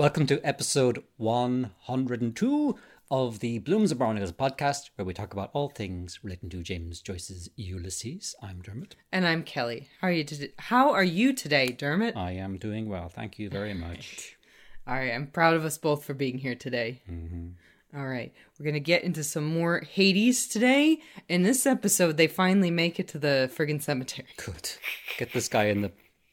[0.00, 2.78] Welcome to episode 102
[3.10, 7.02] of the Blooms and Barnacles podcast, where we talk about all things relating to James
[7.02, 8.34] Joyce's Ulysses.
[8.42, 8.96] I'm Dermot.
[9.12, 9.90] And I'm Kelly.
[10.00, 10.52] How are you today?
[10.58, 12.16] How are you today, Dermot?
[12.16, 13.10] I am doing well.
[13.10, 14.38] Thank you very much.
[14.86, 17.02] All right, I'm proud of us both for being here today.
[17.06, 17.98] Mm-hmm.
[17.98, 21.02] All right, we're gonna get into some more Hades today.
[21.28, 24.28] In this episode, they finally make it to the friggin' cemetery.
[24.38, 24.70] Good.
[25.18, 25.92] Get this guy in the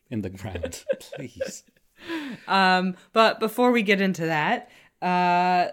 [0.10, 0.86] in the ground,
[1.18, 1.66] please.
[2.48, 4.70] Um, but before we get into that,
[5.02, 5.68] uh,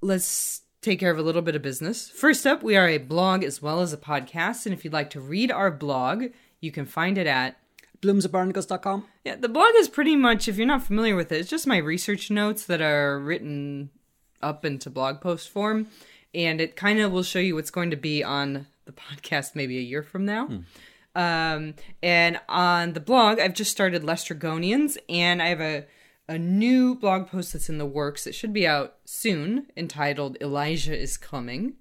[0.00, 2.08] let's take care of a little bit of business.
[2.08, 5.10] First up, we are a blog as well as a podcast, and if you'd like
[5.10, 6.24] to read our blog,
[6.60, 7.56] you can find it at
[8.02, 9.04] Bloomsandbarnacles.com.
[9.24, 11.76] Yeah, the blog is pretty much, if you're not familiar with it, it's just my
[11.76, 13.90] research notes that are written
[14.42, 15.86] up into blog post form.
[16.34, 19.78] And it kind of will show you what's going to be on the podcast maybe
[19.78, 20.48] a year from now.
[21.14, 25.86] Um, and on the blog, I've just started Lestrygonians, and I have a,
[26.28, 30.98] a new blog post that's in the works that should be out soon entitled Elijah
[30.98, 31.74] is Coming.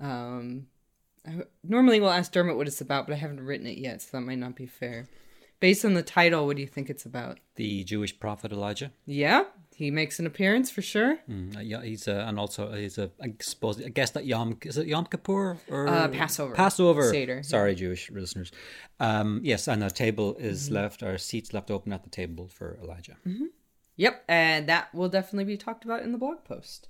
[0.00, 0.66] Um,
[1.26, 4.10] I normally will ask Dermot what it's about, but I haven't written it yet, so
[4.12, 5.08] that might not be fair.
[5.60, 7.38] Based on the title, what do you think it's about?
[7.56, 8.92] The Jewish prophet Elijah.
[9.06, 9.44] Yeah,
[9.76, 11.18] he makes an appearance for sure.
[11.28, 14.58] Mm, uh, yeah, he's a, and also he's a I suppose I guess that Yom
[14.62, 16.54] is it Yom Kippur or Uh, Passover.
[16.54, 17.10] Passover.
[17.10, 17.42] Seder.
[17.42, 18.52] Sorry, Jewish listeners.
[19.00, 20.74] Um, yes, and a table is Mm-hmm.
[20.74, 23.16] left or seats left open at the table for Elijah.
[23.96, 26.88] Yep, and that will definitely be talked about in the blog post.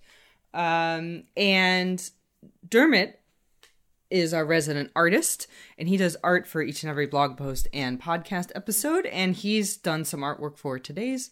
[0.54, 2.10] Um, and
[2.68, 3.20] Dermot
[4.10, 5.46] is our resident artist,
[5.78, 9.06] and he does art for each and every blog post and podcast episode.
[9.06, 11.30] And he's done some artwork for today's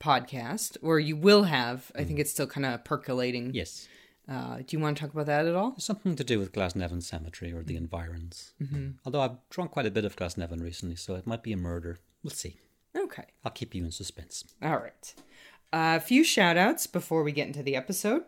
[0.00, 1.90] podcast, or you will have.
[1.94, 3.52] I think it's still kind of percolating.
[3.54, 3.88] Yes,
[4.28, 5.78] Uh, do you want to talk about that at all?
[5.78, 8.52] something to do with Glasnevin Cemetery or the environs.
[8.60, 8.90] Mm-hmm.
[9.04, 11.98] Although I've drunk quite a bit of Glasnevin recently, so it might be a murder.
[12.24, 12.58] We'll see.
[12.96, 13.24] Okay.
[13.44, 14.44] I'll keep you in suspense.
[14.62, 15.14] All right.
[15.72, 18.22] A few shout outs before we get into the episode.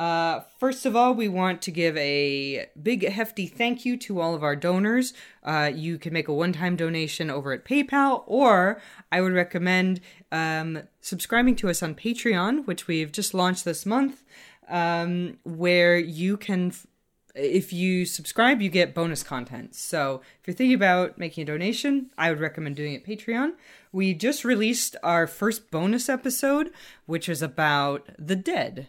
[0.00, 4.34] Uh, first of all, we want to give a big, hefty thank you to all
[4.34, 5.12] of our donors.
[5.44, 8.80] Uh, you can make a one time donation over at PayPal, or
[9.12, 10.00] I would recommend
[10.32, 14.24] um, subscribing to us on Patreon, which we've just launched this month,
[14.70, 16.68] um, where you can.
[16.68, 16.86] F-
[17.34, 19.74] if you subscribe, you get bonus content.
[19.74, 23.52] So if you're thinking about making a donation, I would recommend doing it Patreon.
[23.92, 26.72] We just released our first bonus episode,
[27.04, 28.88] which is about the dead.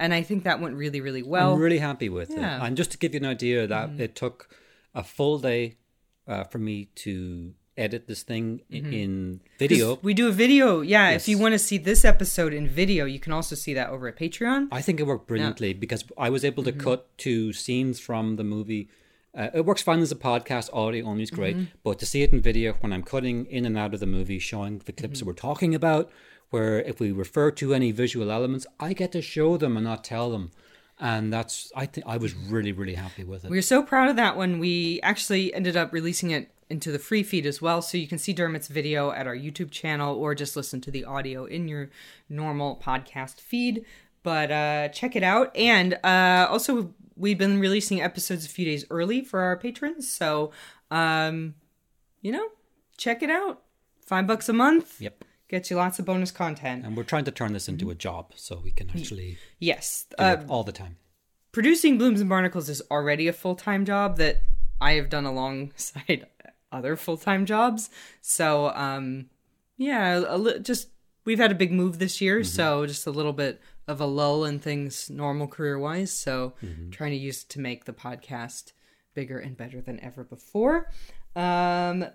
[0.00, 1.52] And I think that went really, really well.
[1.54, 2.36] I'm really happy with yeah.
[2.36, 2.62] Mm-hmm.
[2.64, 2.66] it.
[2.66, 4.36] And just to give you an idea, that it took
[4.94, 5.76] a full day
[6.26, 9.98] uh, for me to edit this thing i- in video.
[10.02, 10.80] we do a video.
[10.80, 13.88] Yeah, if you want to see this episode in video, you can also see that
[13.90, 14.68] over at Patreon.
[14.72, 16.88] I think it worked brilliantly because I was able to Mm-hmm.
[16.90, 18.88] cut to scenes from the movie.
[19.32, 21.76] Uh, it works fine as a podcast, audio only is great, Mm-hmm.
[21.84, 24.38] but to see it in video when I'm cutting in and out of the movie,
[24.40, 25.26] showing the clips Mm-hmm.
[25.26, 26.10] that we're talking about,
[26.50, 30.04] where if we refer to any visual elements, I get to show them and not
[30.04, 30.50] tell them,
[30.98, 33.50] and that's I think I was really really happy with it.
[33.50, 34.58] We were so proud of that one.
[34.58, 37.82] We actually ended up releasing it into the free feed as well.
[37.82, 41.04] So you can see Dermot's video at our YouTube channel or just listen to the
[41.04, 41.90] audio in your
[42.28, 43.84] normal podcast feed.
[44.22, 45.54] But uh, check it out.
[45.56, 50.10] And uh, also, we've been releasing episodes a few days early for our patrons.
[50.10, 50.52] So,
[50.90, 51.54] um,
[52.20, 52.48] you know,
[52.96, 53.62] check it out.
[54.04, 55.00] Five bucks a month.
[55.00, 55.24] Yep.
[55.50, 56.86] Gets you lots of bonus content.
[56.86, 60.06] And we're trying to turn this into a job so we can actually Yes.
[60.16, 60.96] Uh, all the time.
[61.50, 64.42] producing Blooms and Barnacles is already a full time job that
[64.80, 66.26] I have done alongside
[66.72, 67.90] other full time jobs.
[68.20, 69.26] So, um,
[69.76, 70.88] yeah, a li- just
[71.24, 74.44] we've had a big move this year, so just a little bit of a lull
[74.44, 76.12] in things normal career wise.
[76.12, 76.54] So,
[76.92, 78.70] trying to use it to make the podcast
[79.14, 80.88] bigger and better than ever before.
[81.34, 82.06] Um,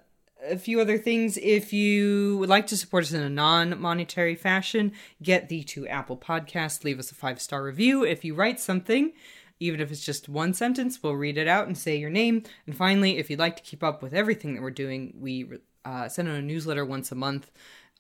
[0.48, 1.38] a few other things.
[1.38, 4.92] If you would like to support us in a non monetary fashion,
[5.22, 8.04] get the two Apple Podcasts, leave us a five star review.
[8.04, 9.14] If you write something,
[9.60, 12.44] even if it's just one sentence, we'll read it out and say your name.
[12.66, 15.48] And finally, if you'd like to keep up with everything that we're doing, we
[15.84, 17.52] uh, send out a newsletter once a month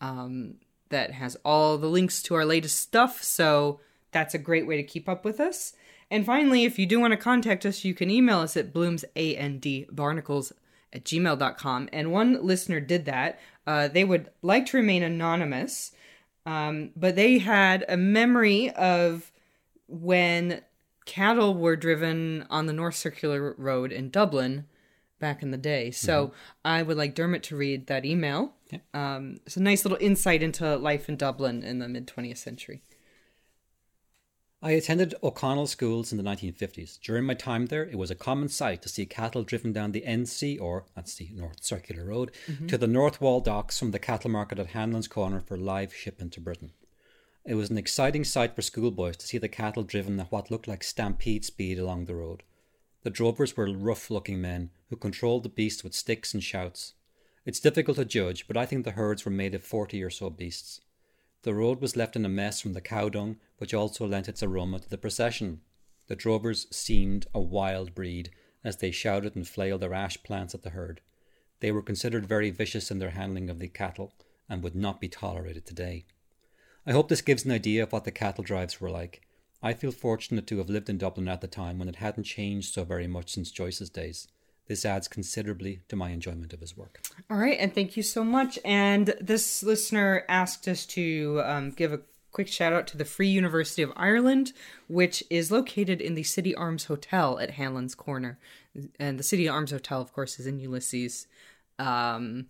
[0.01, 0.55] um,
[0.89, 3.23] that has all the links to our latest stuff.
[3.23, 3.79] So
[4.11, 5.73] that's a great way to keep up with us.
[6.11, 10.51] And finally, if you do want to contact us, you can email us at bloomsandbarnacles
[10.95, 11.89] at gmail.com.
[11.93, 13.39] And one listener did that.
[13.67, 15.91] Uh, they would like to remain anonymous,
[16.45, 19.31] um, but they had a memory of
[19.87, 20.61] when
[21.05, 24.65] cattle were driven on the North Circular Road in Dublin
[25.19, 25.91] back in the day.
[25.91, 26.33] So
[26.63, 28.53] I would like Dermot to read that email.
[28.93, 32.81] Um, it's a nice little insight into life in Dublin in the mid 20th century.
[34.65, 36.99] I attended O'Connell schools in the 1950s.
[36.99, 40.01] During my time there, it was a common sight to see cattle driven down the
[40.01, 42.65] NC, or that's the North Circular Road, mm-hmm.
[42.65, 46.33] to the North Wall docks from the cattle market at Hanlon's Corner for live shipment
[46.33, 46.71] to Britain.
[47.45, 50.67] It was an exciting sight for schoolboys to see the cattle driven at what looked
[50.67, 52.41] like stampede speed along the road.
[53.03, 56.95] The drovers were rough looking men who controlled the beasts with sticks and shouts.
[57.45, 60.31] It's difficult to judge, but I think the herds were made of 40 or so
[60.31, 60.81] beasts.
[61.45, 64.41] The road was left in a mess from the cow dung, which also lent its
[64.41, 65.61] aroma to the procession.
[66.07, 68.31] The drovers seemed a wild breed
[68.63, 71.01] as they shouted and flailed their ash plants at the herd.
[71.59, 74.15] They were considered very vicious in their handling of the cattle
[74.49, 76.07] and would not be tolerated today.
[76.83, 79.21] I hope this gives an idea of what the cattle drives were like.
[79.61, 82.73] I feel fortunate to have lived in Dublin at the time when it hadn't changed
[82.73, 84.27] so very much since Joyce's days.
[84.67, 87.01] This adds considerably to my enjoyment of his work.
[87.29, 88.57] All right, and thank you so much.
[88.65, 92.01] And this listener asked us to um, give a
[92.31, 94.53] quick shout out to the Free University of Ireland,
[94.87, 98.39] which is located in the City Arms Hotel at Hanlon's Corner.
[98.99, 101.27] And the City Arms Hotel, of course, is in Ulysses.
[101.79, 102.47] Um,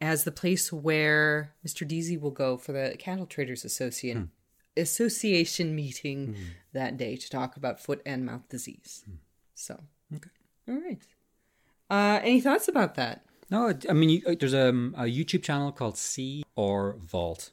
[0.00, 1.88] as the place where Mr.
[1.88, 4.30] Deasy will go for the Cattle Traders Association
[4.76, 6.36] Association meeting
[6.74, 9.04] that day to talk about foot and mouth disease.
[9.54, 9.80] So,
[10.14, 10.28] Okay.
[10.68, 11.02] All right.
[11.88, 13.22] Uh, any thoughts about that?
[13.50, 17.52] No, I mean, you, there's a, a YouTube channel called C or Vault,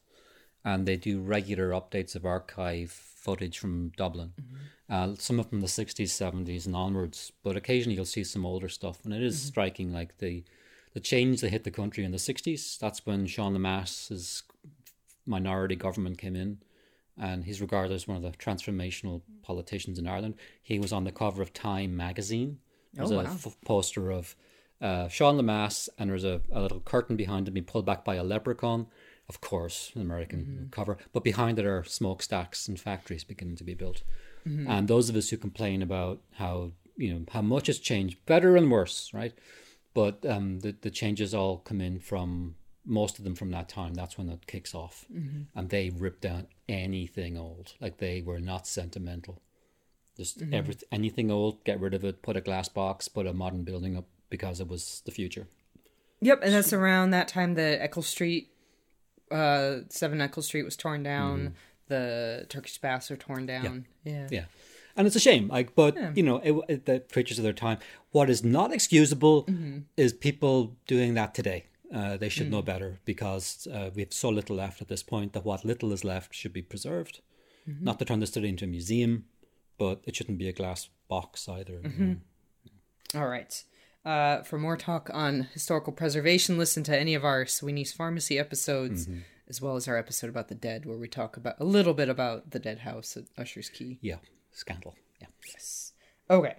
[0.66, 4.34] and they do regular updates of archive footage from Dublin.
[4.90, 8.70] Uh, some of from the 60s, 70s, and onwards, but occasionally you'll see some older
[8.70, 9.94] stuff, and it is striking.
[9.94, 10.44] Like the
[10.94, 14.44] the change that hit the country in the 60s, that's when Sean Lemass's
[15.26, 16.60] minority government came in,
[17.18, 20.36] and he's regarded as one of the transformational politicians in Ireland.
[20.62, 22.60] He was on the cover of Time magazine.
[22.94, 23.32] There's Oh, a wow.
[23.34, 24.36] f- poster of
[24.82, 28.16] uh, Sean Lemass, and there's a, a little curtain behind him being pulled back by
[28.16, 28.88] a leprechaun.
[29.30, 33.74] Of course, an American cover, but behind it are smokestacks and factories beginning to be
[33.74, 34.04] built.
[34.46, 38.58] And those of us who complain about how you know how much has changed, better
[38.58, 39.34] and worse, right?
[39.94, 42.56] But um, the the changes all come in from
[42.86, 43.94] most of them from that time.
[43.94, 45.06] That's when it kicks off,
[45.56, 47.74] and they rip down anything old.
[47.80, 49.42] Like they were not sentimental.
[50.18, 52.22] Just everything, anything old, get rid of it.
[52.22, 55.48] Put a glass box, put a modern building up because it was the future.
[56.22, 58.50] Yep, and that's around that time the Eccles Street,
[59.32, 61.56] uh, Seven Eccles Street was torn down.
[61.88, 63.86] The Turkish baths are torn down.
[64.06, 64.28] Yeah.
[64.32, 64.46] Yeah,
[64.96, 65.48] and it's a shame.
[65.50, 66.12] Like, but Yeah.
[66.16, 67.80] you know, it, it, the creatures of their time.
[68.12, 69.80] What is not excusable Mm-hmm.
[69.98, 71.66] is people doing that today.
[71.94, 72.66] Uh, they should know Mm.
[72.66, 76.04] better because uh, we have so little left at this point that what little is
[76.04, 77.20] left should be preserved.
[77.70, 77.84] Mm-hmm.
[77.86, 79.26] Not to turn the study into a museum,
[79.78, 81.80] but it shouldn't be a glass box either.
[81.80, 82.14] Mm-hmm.
[82.14, 83.22] know.
[83.22, 83.64] All right.
[84.06, 89.08] Uh, for more talk on historical preservation, listen to any of our Sweeney's Pharmacy episodes,
[89.48, 92.10] as well as our episode about the dead, where we talk about a little bit
[92.10, 94.00] about the dead house at Usher's Quay.
[94.02, 94.18] Yeah,
[94.52, 94.96] scandal.
[95.22, 95.28] Yeah.
[95.54, 95.94] Yes.
[96.30, 96.56] Okay.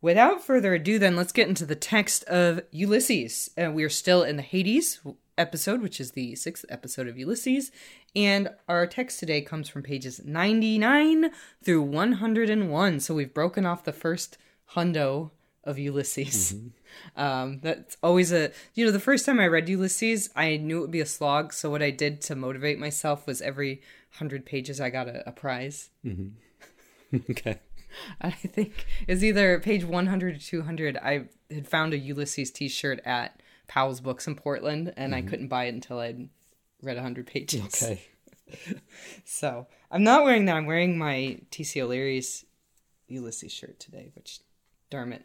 [0.00, 3.50] Without further ado, then, let's get into the text of Ulysses.
[3.56, 4.98] Uh, we are still in the Hades
[5.38, 7.70] episode, which is the sixth episode of Ulysses.
[8.14, 11.30] And our text today comes from pages 99
[11.62, 13.00] through 101.
[13.00, 14.38] So we've broken off the first
[14.74, 15.30] hundo
[15.64, 16.54] of Ulysses.
[17.16, 20.80] Um, that's always a, you know, the first time I read Ulysses, I knew it
[20.82, 21.54] would be a slog.
[21.54, 23.76] So what I did to motivate myself was every
[24.18, 25.88] 100 pages, I got a, a prize.
[27.30, 27.60] okay.
[28.20, 30.96] I think it's either page 100 or 200.
[30.98, 33.40] I had found a Ulysses t shirt at
[33.72, 36.28] Powell's Books in Portland, and I couldn't buy it until I'd
[36.82, 37.62] read 100 pages.
[37.62, 38.02] Okay.
[39.24, 40.56] So I'm not wearing that.
[40.56, 41.80] I'm wearing my T.C.
[41.80, 42.44] O'Leary's
[43.08, 44.40] Ulysses shirt today, which
[44.90, 45.24] Dermot.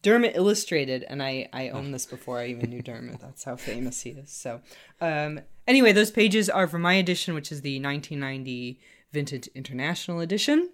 [0.00, 3.20] Dermot illustrated, and I, I own this before I even knew Dermot.
[3.20, 4.30] That's how famous he is.
[4.30, 4.62] So,
[5.02, 8.80] um, anyway, those pages are from my edition, which is the 1990
[9.12, 10.70] Vintage International Edition.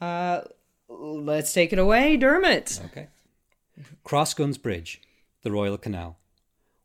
[0.00, 0.40] Uh,
[0.88, 2.80] let's take it away, Dermot.
[2.86, 3.08] Okay.
[4.06, 5.02] Crossguns Bridge,
[5.42, 6.16] the Royal Canal.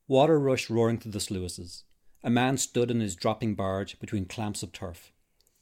[0.08, 1.84] Water rushed roaring through the sluices.
[2.24, 5.12] A man stood in his dropping barge between clamps of turf.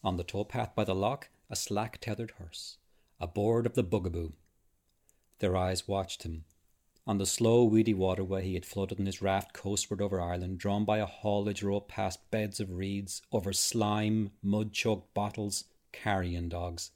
[0.03, 2.77] On the towpath by the lock, a slack tethered hearse.
[3.21, 4.33] Aboard of the Bugaboo.
[5.39, 6.43] Their eyes watched him.
[7.07, 10.83] On the slow, weedy waterway, he had floated in his raft coastward over Ireland, drawn
[10.83, 16.91] by a haulage rope past beds of reeds, over slime, mud choked bottles, carrion dogs.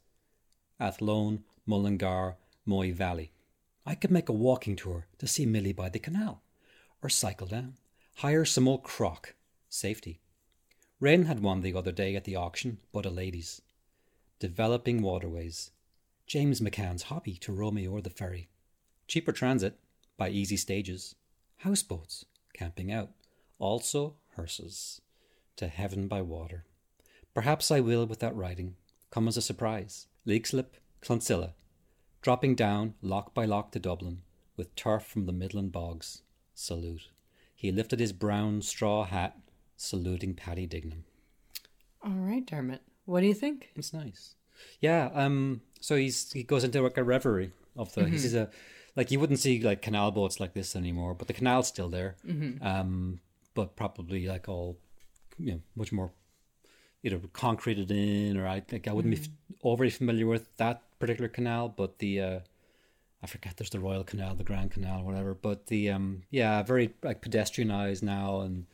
[0.80, 3.32] Athlone, Mullingar, Moy Valley.
[3.86, 6.42] I could make a walking tour to see Milly by the canal,
[7.02, 7.76] or cycle down,
[8.18, 9.36] hire some old crock,
[9.70, 10.20] safety.
[11.00, 13.62] Wren had one the other day at the auction, but a lady's.
[14.40, 15.72] Developing waterways.
[16.26, 18.50] James McCann's hobby to row me o'er the ferry.
[19.08, 19.80] Cheaper transit,
[20.18, 21.16] by easy stages.
[21.58, 23.12] Houseboats, camping out.
[23.60, 25.02] Also hearses.
[25.58, 26.66] To heaven by water.
[27.34, 28.76] Perhaps I will without writing.
[29.10, 30.08] come as a surprise.
[30.28, 31.54] Leixlip, Clonsilla,
[32.22, 34.22] dropping down lock by lock to Dublin,
[34.58, 36.22] with turf from the Midland bogs.
[36.60, 37.10] Salute.
[37.56, 39.38] He lifted his brown straw hat,
[39.76, 41.04] saluting Paddy Dignam.
[42.04, 42.82] All right, Dermot.
[43.06, 43.70] What do you think?
[43.76, 44.34] It's nice.
[44.80, 45.12] Yeah.
[45.14, 45.62] Um.
[45.80, 48.10] So he's he goes into like a reverie of the.
[48.10, 48.50] He sees a
[48.96, 52.16] like you wouldn't see like canal boats like this anymore, but the canal's still there.
[52.62, 53.20] Um.
[53.54, 54.80] But probably like all,
[55.38, 56.12] you know, much more
[57.04, 59.30] either concreted in or I think I wouldn't be f-
[59.64, 62.40] overly familiar with that particular canal, but the uh,
[63.24, 65.34] I forget there's the Royal Canal, the Grand Canal, whatever.
[65.34, 68.66] But the um yeah, very like pedestrianized now and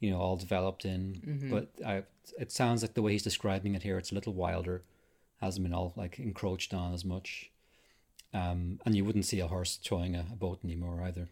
[0.00, 1.20] you know all developed in.
[1.50, 2.02] But I
[2.38, 4.82] it sounds like the way he's describing it here, it's a little wilder,
[5.40, 7.50] hasn't been all like encroached on as much.
[8.32, 11.28] Um, and you wouldn't see a horse towing a, a boat anymore either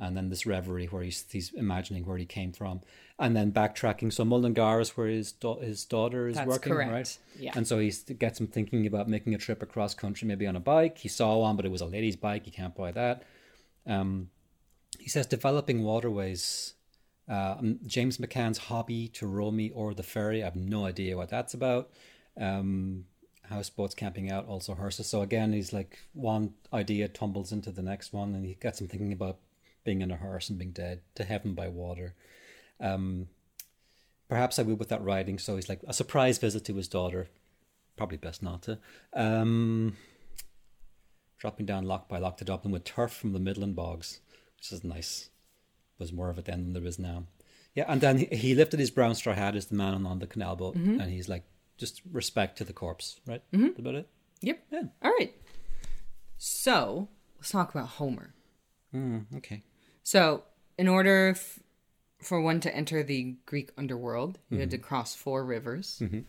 [0.00, 2.80] and then this reverie where he's he's imagining where he came from,
[3.18, 4.12] and then backtracking.
[4.12, 6.92] So Mullingar is where his da- his daughter is That's working, correct.
[6.92, 7.18] right?
[7.38, 7.52] Yeah.
[7.56, 10.60] And so he gets him thinking about making a trip across country, maybe on a
[10.60, 10.98] bike.
[10.98, 12.46] He saw one, but it was a lady's bike.
[12.46, 13.24] You can't buy that.
[13.86, 14.30] Um,
[14.98, 16.74] he says developing waterways.
[17.28, 20.42] Uh, James McCann's hobby to row me or the ferry.
[20.42, 21.90] I have no idea what that's about.
[22.40, 23.04] Um,
[23.50, 25.06] houseboats camping out, also horses.
[25.08, 28.88] So again, he's like one idea tumbles into the next one, and he gets him
[28.88, 29.38] thinking about
[29.88, 32.14] being in a hearse and being dead to heaven by water.
[32.78, 33.28] Um,
[34.28, 35.38] perhaps I would with that writing.
[35.38, 37.30] So he's like a surprise visit to his daughter.
[37.96, 38.78] Probably best not to.
[39.14, 39.96] Um,
[41.38, 44.20] dropping down lock by lock to Dublin with turf from the Midland bogs,
[44.58, 45.30] which is nice.
[45.96, 47.24] There's more of it then than there is now.
[47.74, 50.54] Yeah, and then he, lifted his brown straw hat as the man on, the canal
[50.54, 51.44] boat, and he's like,
[51.78, 53.42] just respect to the corpse, right?
[53.52, 54.08] That's about it.
[54.42, 54.64] Yep.
[54.70, 54.82] Yeah.
[55.02, 55.32] All right.
[56.36, 58.34] So let's talk about Homer.
[58.94, 59.62] Mm, okay.
[60.08, 60.44] So,
[60.78, 61.60] in order f-
[62.18, 64.86] for one to enter the Greek underworld, you had to mm-hmm.
[64.86, 65.98] cross four rivers.
[66.00, 66.20] Mm-hmm.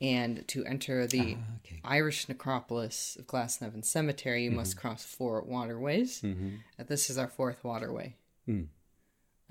[0.00, 1.80] And to enter the ah, okay.
[1.84, 4.88] Irish necropolis of Glasnevin Cemetery, you must mm-hmm.
[4.88, 6.22] cross four waterways.
[6.22, 8.16] And this is our fourth waterway.
[8.48, 8.68] Mm.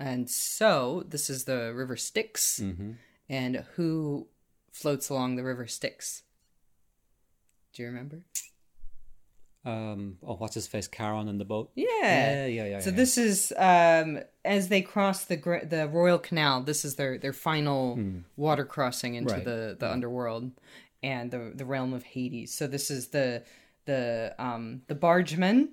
[0.00, 2.58] And so, this is the River Styx.
[3.28, 4.26] And who
[4.72, 6.24] floats along the River Styx?
[7.72, 8.22] Do you remember?
[9.68, 10.88] Um, oh, what's his face?
[10.88, 11.70] Charon in the boat.
[11.74, 11.86] Yeah.
[12.02, 12.80] Yeah, yeah, yeah.
[12.80, 12.96] So yeah.
[12.96, 16.62] this is um, as they cross the the Royal Canal.
[16.62, 17.98] This is their their final
[18.36, 19.44] water crossing into Right.
[19.44, 20.52] the the underworld
[21.02, 22.54] and the the realm of Hades.
[22.54, 23.44] So this is the
[23.84, 25.70] the um the bargeman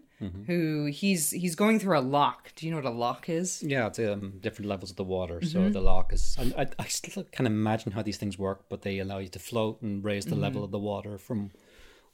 [0.48, 2.54] who he's he's going through a lock.
[2.56, 3.62] Do you know what a lock is?
[3.62, 5.42] Yeah, it's um, different levels of the water.
[5.44, 6.36] So the lock is.
[6.40, 9.40] And I, I still can't imagine how these things work, but they allow you to
[9.40, 11.52] float and raise the level of the water from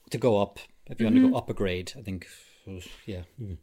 [0.09, 0.59] to go up.
[0.87, 2.27] If you want to go up a grade, I think.
[3.05, 3.23] Yeah.
[3.41, 3.57] Mm.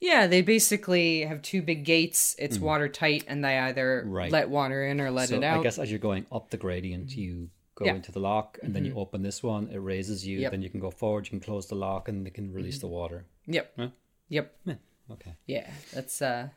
[0.00, 2.34] Yeah, they basically have two big gates.
[2.38, 4.32] It's watertight, and they either Right.
[4.32, 5.60] let water in or let So it out.
[5.60, 7.96] I guess as you're going up the gradient, you go Yeah.
[7.96, 9.68] into the lock, and then you open this one.
[9.68, 10.38] It raises you.
[10.40, 10.50] Yep.
[10.52, 11.26] Then you can go forward.
[11.26, 13.26] You can close the lock, and they can release the water.
[13.46, 13.72] Yep.
[13.76, 13.90] Huh?
[14.28, 14.56] Yep.
[14.64, 14.74] Yeah.
[15.10, 15.34] Okay.
[15.46, 16.48] Yeah, that's uh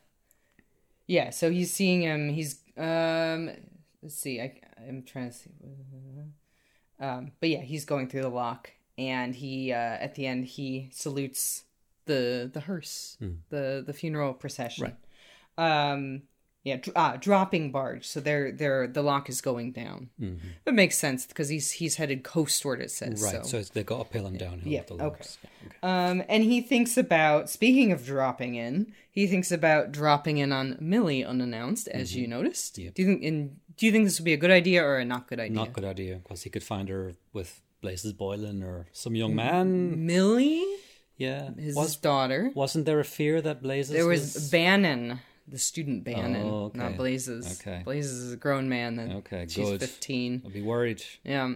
[1.07, 3.49] Yeah, so he's seeing him he's um
[4.01, 5.49] let's see, I I'm trying to see
[6.99, 10.89] um but yeah, he's going through the lock and he uh at the end he
[10.93, 11.63] salutes
[12.05, 13.17] the the hearse,
[13.49, 14.95] the the funeral procession.
[15.57, 15.91] Right.
[15.91, 16.23] Um
[16.65, 18.07] yeah, dr- uh, dropping barge.
[18.07, 20.09] So they're they're the lock is going down.
[20.63, 22.79] That makes sense because he's he's headed coastward.
[22.79, 23.43] It says Right.
[23.43, 23.43] so.
[23.43, 25.37] So, it's, they go uphill and downhill Yeah, locks.
[25.43, 25.75] Yeah, okay.
[25.83, 30.77] Um, and he thinks about speaking of dropping in, he thinks about dropping in on
[30.79, 32.77] Milly unannounced, as you noticed.
[32.77, 32.93] Yep.
[32.93, 35.05] Do you think in do you think this would be a good idea or a
[35.05, 35.55] not good idea?
[35.57, 40.05] Not good idea because he could find her with Blazes Boylan or some young man.
[40.07, 40.65] Milly,
[41.17, 41.53] Yeah.
[41.53, 42.49] his Was daughter.
[42.55, 43.91] wasn't there a fear that blazes?
[43.93, 46.79] There was Bannon, the student Bannon, Oh, okay.
[46.79, 47.59] not Blazes.
[47.61, 47.81] Okay.
[47.83, 48.95] Blazes is a grown man.
[48.95, 49.79] That Okay, she's good.
[49.81, 50.41] fifteen.
[50.45, 51.03] I'll be worried.
[51.23, 51.55] Yeah.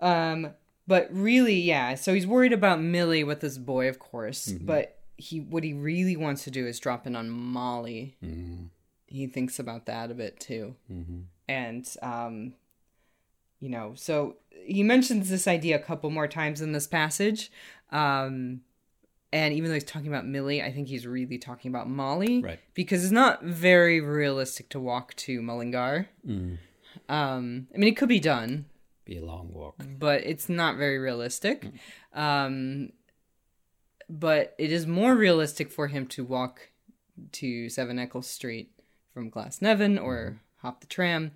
[0.00, 0.50] Um,
[0.86, 1.94] but really, yeah.
[1.94, 4.48] So he's worried about Milly with this boy, of course.
[4.48, 4.66] Mm-hmm.
[4.66, 8.16] But he, what he really wants to do is drop in on Molly.
[8.24, 8.64] Mm-hmm.
[9.06, 10.74] He thinks about that a bit too.
[11.48, 12.54] And um,
[13.60, 17.50] you know, so he mentions this idea a couple more times in this passage.
[17.90, 18.60] Um,
[19.32, 22.58] and even though he's talking about Milly, I think he's really talking about Molly, Right.
[22.74, 26.08] Because it's not very realistic to walk to Mullingar.
[26.26, 26.58] Mm.
[27.08, 28.66] Um, I mean, it could be done,
[29.04, 29.76] Be a long walk.
[29.98, 31.66] but it's not very realistic.
[32.14, 32.92] Um,
[34.08, 36.70] but it is more realistic for him to walk
[37.32, 38.70] to Seven Eccles Street
[39.12, 41.32] from Glasnevin or hop the tram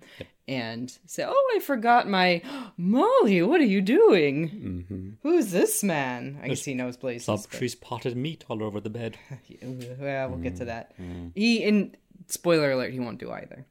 [0.47, 2.41] and say, "Oh, I forgot my
[2.77, 3.41] Molly.
[3.41, 4.49] What are you doing?
[4.49, 5.09] Mm-hmm.
[5.23, 7.25] Who's this man?" I guess he knows places.
[7.49, 9.17] but- She's potted meat all over the bed.
[9.99, 10.93] well, we'll get to that.
[11.35, 11.95] He, in
[12.27, 13.65] spoiler alert, he won't do either.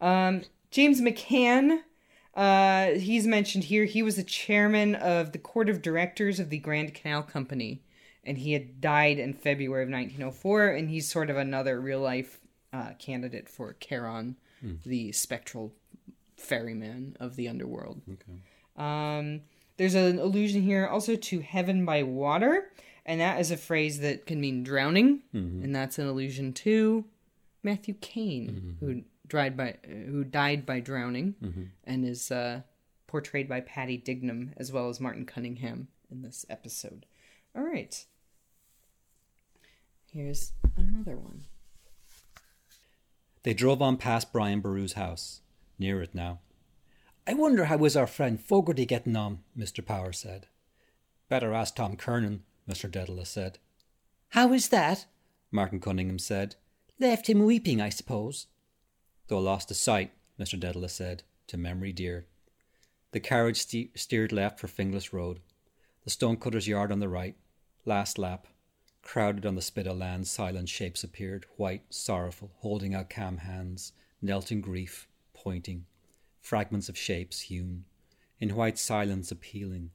[0.00, 1.80] Um, James McCann,
[2.34, 6.58] Uh, he's mentioned here he was the chairman of the court of directors of the
[6.58, 7.82] Grand Canal Company,
[8.24, 10.68] and he had died in February of 1904.
[10.68, 12.38] And he's sort of another real life
[12.72, 14.36] uh, candidate for Charon,
[14.86, 15.72] the spectral
[16.40, 18.00] ferryman of the underworld.
[18.10, 18.40] Okay.
[18.76, 19.42] Um,
[19.76, 22.70] there's an allusion here also to heaven by water,
[23.06, 27.04] and that is a phrase that can mean drowning, and that's an allusion to
[27.62, 31.34] Matthew Kane, who died by who died by drowning,
[31.84, 32.62] and is uh,
[33.06, 37.06] portrayed by Paddy Dignam as well as Martin Cunningham in this episode.
[37.56, 38.04] All right,
[40.12, 41.44] here's another one.
[43.42, 45.40] They drove on past Brian Boru's house,
[45.80, 46.40] near it now.
[47.26, 49.84] I wonder how is our friend Fogarty getting on, Mr.
[49.84, 50.46] Power said.
[51.28, 52.90] Better ask Tom Kernan, Mr.
[52.90, 53.58] Dedalus said.
[54.30, 55.06] How is that?
[55.50, 56.56] Martin Cunningham said.
[56.98, 58.46] Left him weeping, I suppose.
[59.28, 60.58] Though lost to sight, Mr.
[60.58, 62.26] Dedalus said, to memory dear.
[63.12, 65.40] The carriage ste- steered left for Finglas Road,
[66.04, 67.36] the stonecutter's yard on the right.
[67.84, 68.46] Last lap.
[69.02, 73.92] Crowded on the spit of land, silent shapes appeared, white, sorrowful, holding out calm hands,
[74.20, 75.08] knelt in grief,
[75.42, 75.86] pointing.
[76.40, 77.84] Fragments of shapes hewn,
[78.38, 79.90] in white silence appealing,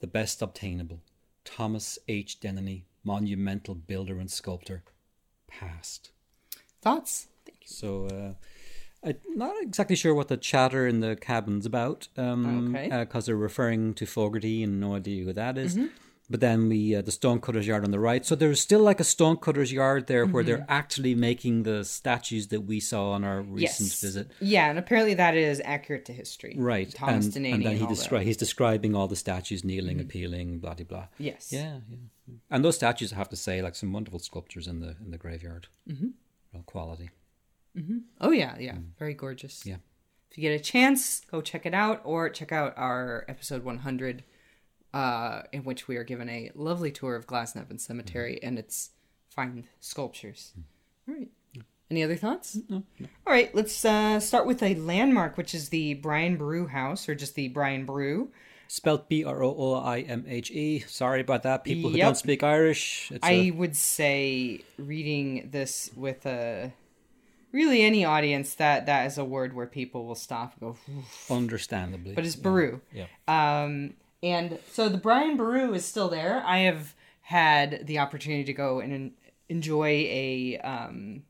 [0.00, 1.00] the best obtainable.
[1.44, 2.38] Thomas H.
[2.40, 4.82] Dennany, monumental builder and sculptor,
[5.46, 6.10] passed.
[6.82, 7.28] Thoughts?
[7.46, 7.66] Thank you.
[7.68, 8.34] So, uh,
[9.06, 12.08] I'm not exactly sure what the chatter in the cabin's about.
[12.16, 12.88] Um, Okay.
[12.90, 15.76] Because they're referring to Fogarty and no idea who that is.
[15.76, 15.86] Mm-hmm.
[16.28, 18.26] But then we uh, the stonecutter's yard on the right.
[18.26, 20.48] So there's still like a stonecutter's yard there where Mm-hmm.
[20.50, 24.00] they're actually making the statues that we saw on our recent Yes.
[24.00, 24.30] visit.
[24.40, 26.56] Yeah, and apparently that is accurate to history.
[26.58, 26.92] Right.
[26.92, 28.24] Thomas and, Delaney and then and he descri- Mm-hmm.
[28.26, 31.06] he's describing all the statues kneeling, appealing, blah, blah, blah.
[31.18, 31.52] Yes.
[31.52, 32.34] Yeah, yeah.
[32.50, 35.18] And those statues, I have to say, like some wonderful sculptures in the in the
[35.18, 35.68] graveyard.
[35.88, 36.08] Mm-hmm.
[36.52, 37.10] Real quality.
[38.20, 39.60] Oh yeah, yeah, very gorgeous.
[39.62, 39.66] Mm.
[39.66, 39.76] Yeah.
[40.30, 44.24] If you get a chance, go check it out, or check out our episode 100,
[44.96, 48.46] uh, in which we are given a lovely tour of Glasnevin Cemetery Mm-hmm.
[48.48, 48.90] and its
[49.28, 50.52] fine sculptures.
[51.08, 51.28] All right.
[51.90, 52.56] Any other thoughts?
[52.70, 52.82] Mm,
[53.26, 57.14] All right, let's uh, start with a landmark, which is the Brian Boru House, or
[57.14, 58.28] just the Brian Boru.
[58.68, 60.80] Spelt B R O O I M H E.
[60.80, 62.04] Sorry about that, people who Yep.
[62.06, 63.12] don't speak Irish.
[63.12, 66.72] It's I a, would say reading this with a
[67.52, 70.76] really any audience that that is a word where people will stop and go.
[70.98, 72.14] "Oof." understandably.
[72.16, 72.80] But it's Boru.
[72.92, 73.06] yeah.
[73.28, 76.42] Um, and so the Brian Boru is still there.
[76.44, 79.12] I have had the opportunity to go and
[79.48, 81.22] enjoy a um,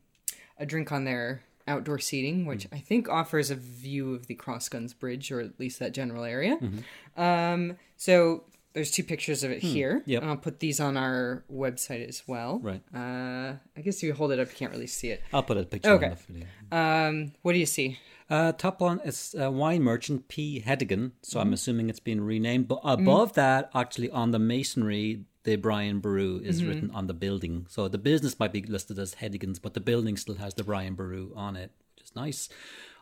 [0.57, 2.77] a drink on their outdoor seating, which Mm.
[2.77, 6.57] I think offers a view of the Crossguns Bridge, or at least that general area.
[6.57, 7.21] Mm-hmm.
[7.21, 9.99] Um, so there's two pictures of it here.
[10.05, 10.09] Hmm.
[10.11, 10.23] Yep.
[10.23, 12.59] I'll put these on our website as well.
[12.59, 12.81] Right.
[12.95, 15.23] Uh, I guess if you hold it up, you can't really see it.
[15.33, 16.05] I'll put a picture Okay.
[16.05, 16.47] on the video.
[16.71, 17.97] Um, what do you see?
[18.29, 20.61] Uh, top one is uh, wine merchant P.
[20.65, 21.11] Hedigan.
[21.21, 21.47] So Mm-hmm.
[21.47, 22.67] I'm assuming it's been renamed.
[22.67, 26.69] But above that, actually on the masonry, the Brian Boru is Mm-hmm.
[26.69, 27.65] written on the building.
[27.69, 30.95] So the business might be listed as Hedigan's, but the building still has the Brian
[30.95, 32.49] Boru on it, which is nice.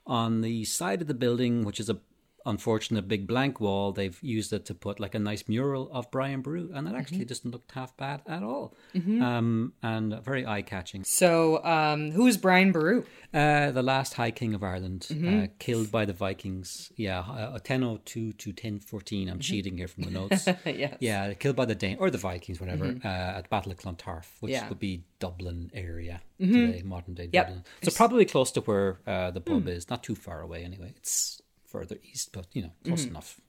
[0.05, 1.97] On the side of the building, which is a
[2.45, 6.41] unfortunate big blank wall, they've used it to put like a nice mural of Brian
[6.41, 7.27] Boru, and it actually Mm-hmm.
[7.27, 8.75] doesn't look half bad at all.
[8.95, 11.03] Um, and very eye catching.
[11.03, 13.03] So, um, who is Brian Boru?
[13.34, 15.43] Uh, the last High King of Ireland, Mm-hmm.
[15.43, 16.91] uh, killed by the Vikings.
[16.95, 19.29] Yeah, uh, 1002 to 1014.
[19.29, 20.47] I'm cheating here from the notes.
[20.65, 20.97] yes.
[20.99, 24.53] yeah, killed by the Dane or the Vikings, whatever, uh, at Battle of Clontarf, which
[24.53, 24.63] Mm-hmm.
[24.63, 24.69] Yeah.
[24.69, 27.47] would be Dublin area today, modern day Yep.
[27.47, 27.63] Dublin.
[27.84, 30.93] So probably close to where uh, the pub is, not too far away anyway.
[30.97, 31.41] It's
[31.75, 33.11] further east, but you know, close Mm-hmm.
[33.11, 33.41] enough.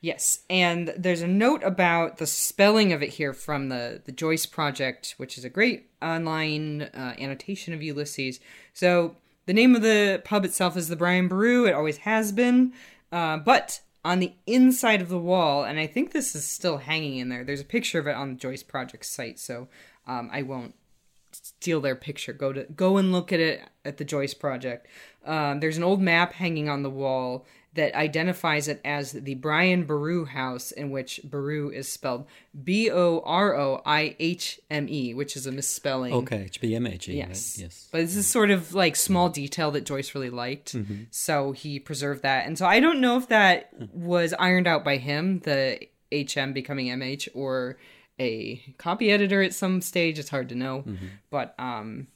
[0.00, 4.46] Yes, and there's a note about the spelling of it here from the the Joyce
[4.46, 8.40] Project, which is a great online uh, annotation of Ulysses.
[8.74, 11.66] So the name of the pub itself is the Brian Boru.
[11.66, 12.72] It always has been,
[13.12, 17.18] uh, but on the inside of the wall, and I think this is still hanging
[17.18, 17.44] in there.
[17.44, 19.68] There's a picture of it on the Joyce Project site, so
[20.08, 20.74] um, I won't
[21.62, 22.32] steal their picture.
[22.32, 24.88] Go to go and look at it at the Joyce Project.
[25.24, 29.84] Um, there's an old map hanging on the wall that identifies it as the Brian
[29.84, 32.26] Boru House, in which Boru is spelled
[32.62, 36.12] B O R O I H M E, which is a misspelling.
[36.12, 37.14] Okay, it should be MHE.
[37.14, 37.56] Yes.
[37.56, 37.64] Right?
[37.64, 37.88] Yes.
[37.92, 40.74] But this is sort of like small detail that Joyce really liked.
[40.74, 41.04] Mm-hmm.
[41.10, 42.46] So he preserved that.
[42.46, 45.78] And so I don't know if that was ironed out by him, the
[46.12, 47.78] HM becoming MH, or
[48.18, 50.18] a copy editor at some stage.
[50.18, 50.78] It's hard to know.
[50.86, 51.06] Mm-hmm.
[51.30, 52.06] But um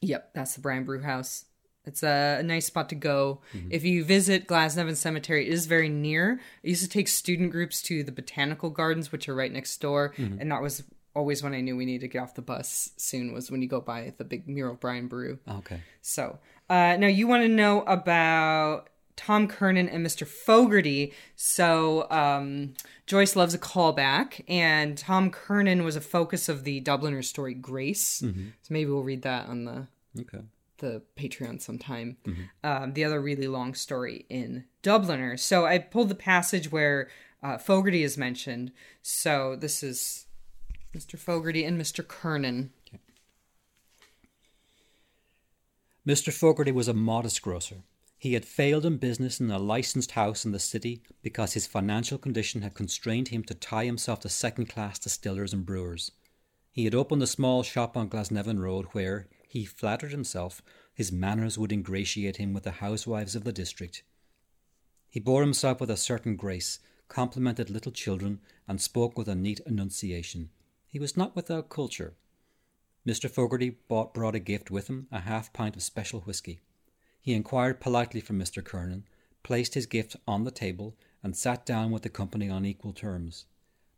[0.00, 1.44] yep, that's the Brian Boru House.
[1.86, 3.40] It's a, a nice spot to go.
[3.54, 3.68] Mm-hmm.
[3.72, 6.38] If you visit Glasnevin Cemetery, it is very near.
[6.64, 10.12] I used to take student groups to the botanical gardens, which are right next door,
[10.18, 10.40] Mm-hmm.
[10.40, 10.82] and that was
[11.16, 13.32] always when I knew we needed to get off the bus soon.
[13.32, 15.38] Was when you go by the big mural of Brian Boru.
[15.48, 15.80] Okay.
[16.02, 20.26] So uh, now you want to know about Tom Kernan and Mr.
[20.26, 21.12] Fogarty.
[21.34, 22.74] So um,
[23.10, 28.04] Joyce loves a callback, and Tom Kernan was a focus of the Dubliner story Grace.
[28.20, 28.32] So
[28.68, 29.88] maybe we'll read that on the
[30.20, 30.44] Okay.
[30.78, 32.18] the Patreon sometime.
[32.62, 35.36] Um, the other really long story in Dubliner.
[35.40, 37.08] So I pulled the passage where
[37.42, 38.70] uh, Fogarty is mentioned.
[39.02, 40.26] So this is
[40.96, 41.18] Mr.
[41.18, 42.06] Fogarty and Mr.
[42.06, 42.70] Kernan.
[46.06, 46.32] Mr.
[46.32, 47.82] Fogarty was a modest grocer.
[48.20, 52.18] He had failed in business in a licensed house in the city because his financial
[52.18, 56.12] condition had constrained him to tie himself to second class distillers and brewers.
[56.70, 60.60] He had opened a small shop on Glasnevin Road where, he flattered himself,
[60.92, 64.02] his manners would ingratiate him with the housewives of the district.
[65.08, 66.78] He bore himself with a certain grace,
[67.08, 70.50] complimented little children, and spoke with a neat enunciation.
[70.86, 72.12] He was not without culture.
[73.06, 73.30] Mr.
[73.30, 76.60] Fogarty bought, brought a gift with him, a half pint of special whisky.
[77.20, 78.64] He inquired politely from Mr.
[78.64, 79.04] Kernan,
[79.42, 83.44] placed his gift on the table, and sat down with the company on equal terms.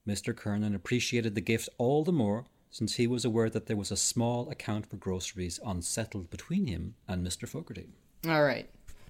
[0.06, 0.34] Mr.
[0.36, 3.96] Kernan appreciated the gift all the more since he was aware that there was a
[3.96, 7.46] small account for groceries unsettled between him and Mr.
[7.48, 7.90] Fogarty.
[8.26, 8.68] All right.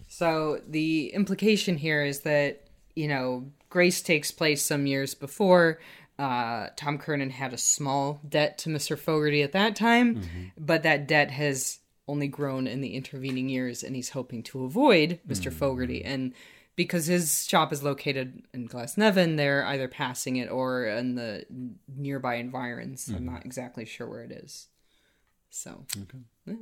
[0.09, 5.79] So the implication here is that, you know, Grace takes place some years before.
[6.19, 8.99] Uh, Tom Kernan had a small debt to Mr.
[8.99, 11.79] Fogarty at that time, but that debt has
[12.13, 16.05] only grown in the intervening years, and he's hoping to avoid mister Fogarty.
[16.05, 16.33] And
[16.77, 21.45] because his shop is located in Glasnevin, they're either passing it or in the
[21.89, 23.09] nearby environs.
[23.17, 24.69] I'm not exactly sure where it is.
[25.51, 25.85] So,
[26.47, 26.55] yeah.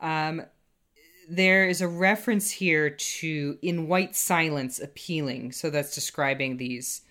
[0.00, 0.42] um,
[1.28, 7.02] there is a reference here to in white silence appealing so that's describing these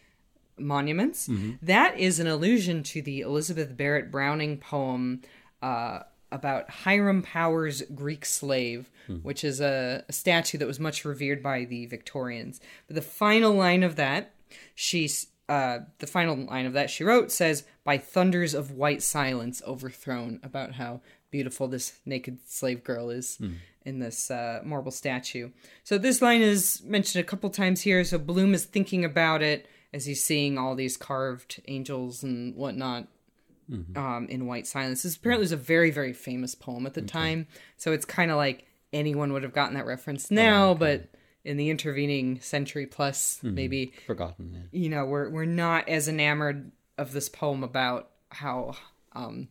[0.58, 1.28] monuments
[1.62, 5.22] That is an allusion to the elizabeth barrett browning poem
[5.62, 6.00] uh,
[6.36, 8.90] about hiram power's greek slave
[9.24, 13.54] which is a, a statue that was much revered by the victorians but the final
[13.54, 14.34] line of that
[14.74, 19.62] she's uh, the final line of that she wrote says by thunders of white silence
[19.68, 23.38] overthrown about how beautiful this naked slave girl is
[23.86, 25.52] in this uh, marble statue.
[25.84, 28.04] So this line is mentioned a couple times here.
[28.04, 33.08] So Bloom is thinking about it as he's seeing all these carved angels and whatnot
[33.96, 35.04] um, in white silence.
[35.04, 37.48] This apparently was a very very famous poem at the time.
[37.78, 41.10] So it's kind of like anyone would have gotten that reference now, but
[41.44, 44.52] in the intervening century plus, maybe Forgotten.
[44.72, 44.80] Yeah.
[44.82, 48.76] you know we're we're not as enamored of this poem about how
[49.14, 49.48] um,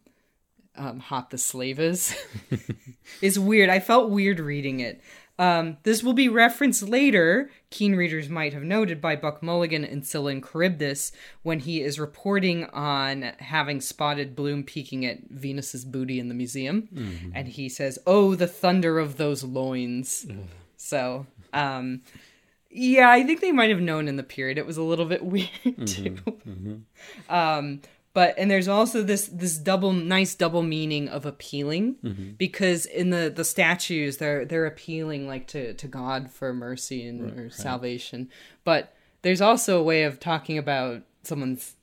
[0.77, 2.17] um, hot the slave is.
[3.23, 3.71] it's weird.
[3.71, 5.01] I felt weird reading it.
[5.39, 10.05] Um, this will be referenced later, keen readers might have noted, by Buck Mulligan and
[10.05, 11.11] and Charybdis
[11.43, 16.89] when he is reporting on having spotted Bloom peeking at Venus's booty in the museum.
[17.35, 20.25] And he says, Oh, the thunder of those loins.
[20.77, 22.03] So, um,
[22.71, 24.59] yeah, I think they might have known in the period.
[24.59, 26.17] It was a little bit weird too.
[27.29, 27.81] Um,
[28.15, 32.31] but and there's also this this double nice double meaning of appealing mm-hmm.
[32.39, 37.39] because in the the statues they're they're appealing like to to God for mercy and
[37.39, 38.31] or salvation.
[38.63, 41.75] But there's also a way of talking about someone's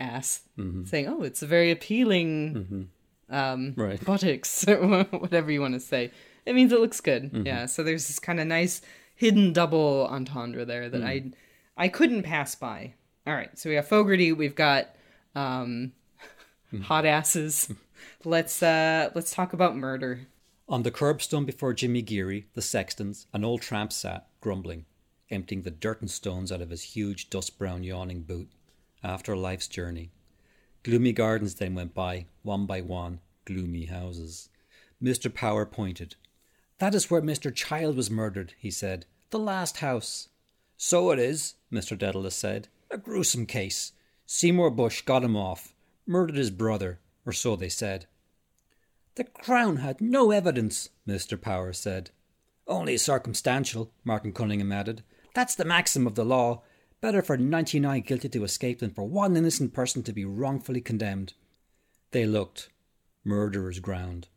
[0.00, 0.84] ass, mm-hmm.
[0.84, 2.82] saying, "Oh, it's a very appealing." Mm-hmm.
[3.28, 4.04] Um, Right.
[4.04, 4.64] buttocks,
[5.10, 6.12] whatever you want to say.
[6.44, 7.42] It means it looks good.
[7.44, 7.66] Yeah.
[7.66, 8.82] So there's this kind of nice
[9.16, 11.32] hidden double entendre there that mm.
[11.76, 12.94] I I couldn't pass by.
[13.26, 13.56] All right.
[13.58, 14.32] So we have Fogarty.
[14.32, 14.95] We've got
[15.36, 15.92] um,
[16.82, 17.72] hot asses.
[18.24, 20.26] Let's uh let's talk about murder.
[20.68, 24.84] On the curbstone before Jimmy Geary, the sexton's, an old tramp sat, grumbling,
[25.30, 28.50] emptying the dirt and stones out of his huge dust brown yawning boot,
[29.02, 30.10] after life's journey.
[30.82, 34.48] Gloomy gardens then went by, one by one, gloomy houses.
[35.02, 35.32] Mr.
[35.32, 36.16] Power pointed.
[36.78, 37.54] That is where Mr.
[37.54, 39.06] Child was murdered, he said.
[39.30, 40.28] The last house.
[40.76, 41.96] So it is, Mr.
[41.96, 42.68] Dedalus said.
[42.90, 43.92] A gruesome case.
[44.26, 45.74] Seymour Bushe got him off,
[46.06, 48.06] murdered his brother, or so they said.
[49.14, 51.40] The Crown had no evidence, Mr.
[51.40, 52.10] Power said.
[52.66, 55.02] Only circumstantial, Martin Cunningham added.
[55.34, 56.62] That's the maxim of the law.
[57.00, 60.80] Better for ninety nine guilty to escape than for one innocent person to be wrongfully
[60.80, 61.34] condemned.
[62.10, 62.70] They looked.
[63.24, 64.28] Murderer's ground.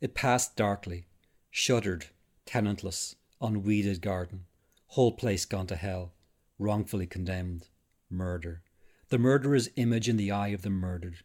[0.00, 1.06] It passed darkly.
[1.50, 2.06] Shuttered,
[2.44, 4.46] tenantless, unweeded garden.
[4.88, 6.12] Whole place gone to hell.
[6.58, 7.68] Wrongfully condemned.
[8.10, 8.62] Murder.
[9.08, 11.18] The murderer's image in the eye of the murdered.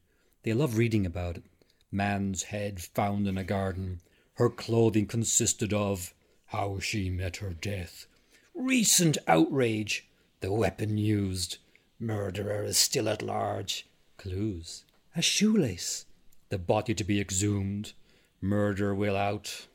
[0.44, 1.44] They love reading about it.
[1.92, 4.02] Man's head found in a garden.
[4.36, 6.14] Her clothing consisted of
[6.46, 8.06] how she met her death.
[8.54, 10.08] Recent outrage.
[10.42, 11.58] The weapon used.
[12.00, 13.88] Murderer is still at large.
[14.18, 14.86] Clues.
[15.16, 16.06] A shoelace.
[16.50, 17.94] The body to be exhumed.
[18.42, 19.68] Murder will out.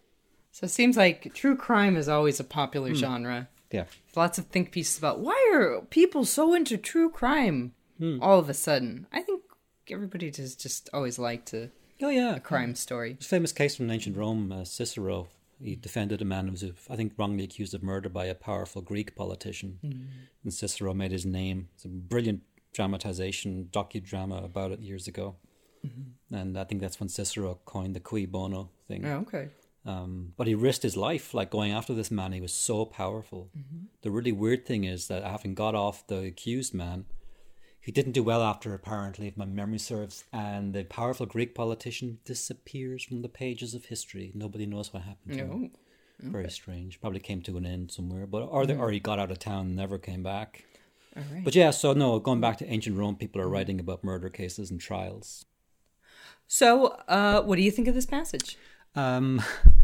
[0.52, 2.96] So it seems like true crime is always a popular hmm.
[2.96, 3.48] genre.
[3.70, 3.84] Yeah.
[4.14, 8.18] Lots of think pieces about why are people so into true crime Hmm.
[8.20, 9.06] all of a sudden.
[9.12, 9.42] I think
[9.90, 11.70] everybody just just always liked to.
[12.02, 12.36] Oh yeah.
[12.36, 12.74] a crime hmm.
[12.74, 13.12] story.
[13.14, 15.28] There's a famous case from ancient Rome, uh, Cicero.
[15.62, 18.34] He defended a man who was, uh, I think, wrongly accused of murder by a
[18.34, 19.78] powerful Greek politician.
[19.80, 20.02] Hmm.
[20.44, 21.68] And Cicero made his name.
[21.74, 22.42] It's a brilliant
[22.76, 25.36] dramatization, docudrama about it years ago.
[25.84, 26.34] Mm-hmm.
[26.34, 29.04] And I think that's when Cicero coined the cui bono thing.
[29.06, 29.48] Oh, okay.
[29.86, 32.32] Um, but he risked his life, like going after this man.
[32.32, 33.50] He was so powerful.
[33.56, 33.84] Mm-hmm.
[34.02, 37.06] The really weird thing is that having got off the accused man,
[37.86, 40.24] he didn't do well after, apparently, if my memory serves.
[40.32, 44.32] And the powerful Greek politician disappears from the pages of history.
[44.34, 45.70] Nobody knows what happened to him.
[46.20, 46.30] No.
[46.32, 47.00] Very strange.
[47.00, 49.66] Probably came to an end somewhere, but or the, or he got out of town
[49.66, 50.64] and never came back.
[51.16, 51.44] All right.
[51.44, 54.72] But yeah, so no, going back to ancient Rome, people are writing about murder cases
[54.72, 55.44] and trials.
[56.48, 58.58] So, uh, what do you think of this passage?
[58.96, 59.40] Um,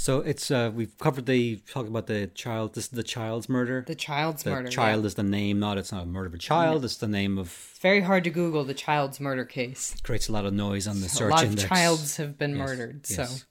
[0.00, 2.74] so it's uh, we've covered the talking about the child.
[2.74, 3.84] This is the child's murder.
[3.86, 4.56] The child's murder.
[4.56, 4.70] The murder.
[4.74, 5.06] child yeah.
[5.08, 6.84] is the name, not it's not a murder of a child.
[6.84, 9.96] It's the name of It's very hard to Google the child's murder case.
[10.02, 11.64] creates a lot of noise on the A search lot index.
[11.64, 13.00] of childs have been Yes, murdered.
[13.08, 13.16] yes.
[13.16, 13.44] So,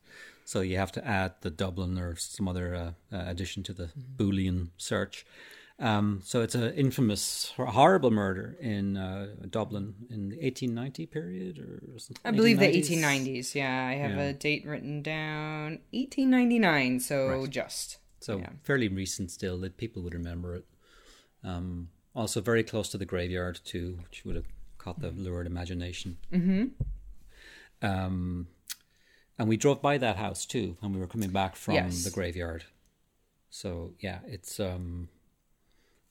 [0.45, 3.87] so you have to add the Dublin or some other uh, uh, addition to the
[3.87, 4.15] Mm-hmm.
[4.23, 5.25] Boolean search.
[5.79, 11.99] Um, so it's an infamous, horrible murder in uh, Dublin in the 1890 period or
[11.99, 12.17] something.
[12.25, 13.51] I believe the 1890s.
[13.51, 13.55] 1890s.
[13.55, 14.21] Yeah, I have Yeah.
[14.23, 16.99] a date written down 1899.
[16.99, 17.49] So Right.
[17.49, 17.99] just.
[18.21, 18.49] So Yeah.
[18.63, 20.65] fairly recent still that people would remember it.
[21.43, 24.47] Um, also very close to the graveyard too, which would have
[24.79, 26.17] caught the lurid imagination.
[26.33, 26.65] Mm-hmm.
[27.85, 28.47] Um,
[29.37, 32.03] and we drove by that house too when we were coming back from Yes.
[32.03, 32.63] the graveyard.
[33.51, 35.09] So yeah, it's um,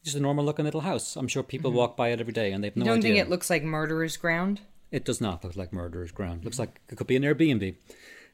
[0.07, 1.17] just a normal looking little house.
[1.17, 3.15] I'm sure people walk by it every day and they've no You don't idea.
[3.17, 4.61] think it looks like murderer's ground?
[4.91, 6.45] It does not look like murderer's ground.
[6.45, 7.75] looks like it could be an Airbnb.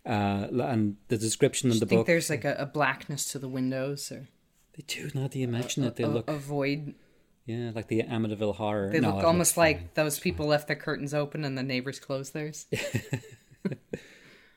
[0.05, 1.91] Uh, and the description in the book.
[1.91, 4.29] Think there's like a, a blackness to the windows, or
[4.77, 5.11] they do.
[5.15, 6.95] Now that you mention it, they a, look a void.
[7.47, 8.91] Yeah, like the Amityville horror.
[8.91, 9.89] They No, look almost like fine.
[9.95, 12.67] those people left their curtains open and the neighbors closed theirs.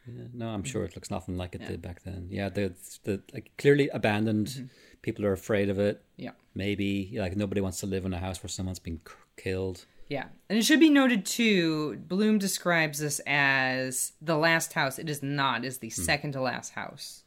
[0.07, 2.27] Yeah, no, I'm sure it looks nothing like it did back then.
[2.29, 2.75] Yeah, the
[3.05, 4.47] the like clearly abandoned.
[4.47, 4.65] Mm-hmm.
[5.05, 6.01] People are afraid of it.
[6.17, 6.31] Yeah.
[6.55, 9.85] Maybe like nobody wants to live in a house where someone's been c- killed.
[10.09, 10.25] Yeah.
[10.49, 14.97] And it should be noted too, Bloom describes this as the last house.
[14.97, 16.01] It is not, is the hmm.
[16.01, 17.21] second to last house.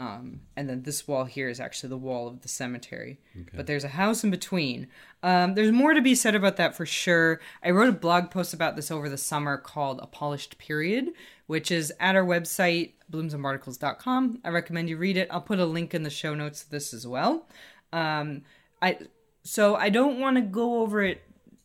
[0.00, 3.20] Um, and then this wall here is actually the wall of the cemetery.
[3.54, 4.88] But there's a house in between.
[5.22, 7.38] Um, there's more to be said about that for sure.
[7.62, 11.10] I wrote a blog post about this over the summer called A Polished Period,
[11.48, 14.40] which is at our website, bloomsandbarnacles.com.
[14.42, 15.28] I recommend you read it.
[15.30, 17.46] I'll put a link in the show notes to this as well.
[17.92, 18.42] Um,
[18.80, 18.98] I
[19.42, 21.20] so I don't want to go over it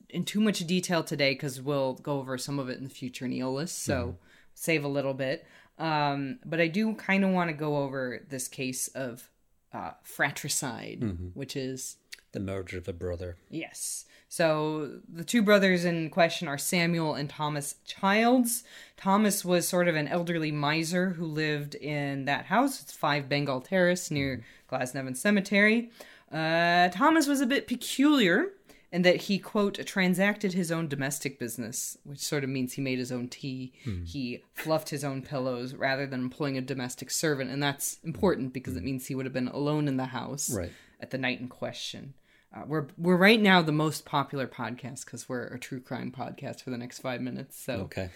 [0.10, 3.26] in too much detail today because we'll go over some of it in the future
[3.26, 4.18] in Aeolus, so
[4.54, 5.46] save a little bit.
[5.78, 9.30] Um, but I do kind of want to go over this case of
[9.74, 11.98] uh, fratricide, which is
[12.32, 13.36] The murder of a brother.
[13.50, 14.06] Yes.
[14.30, 18.64] So the two brothers in question are Samuel and Thomas Childs.
[18.98, 22.82] Thomas was sort of an elderly miser who lived in that house.
[22.82, 25.90] It's 5 Bengal Terrace near Glasnevin Cemetery.
[26.32, 28.48] Uh, Thomas was a bit peculiar
[28.96, 32.98] in that he, quote, transacted his own domestic business, which sort of means he made
[33.00, 33.74] his own tea.
[34.06, 37.50] He fluffed his own pillows rather than employing a domestic servant.
[37.52, 40.72] And that's important because it means he would have been alone in the house Right.
[41.00, 42.14] at the night in question.
[42.56, 46.62] Uh, we're we're right now the most popular podcast because we're a true crime podcast
[46.64, 47.60] for the next five minutes.
[47.60, 48.10] So Okay.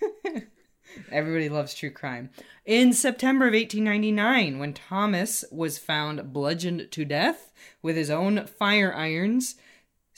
[1.10, 2.30] everybody loves true crime.
[2.64, 8.94] In September of 1899, when Thomas was found bludgeoned to death with his own fire
[8.94, 9.56] irons,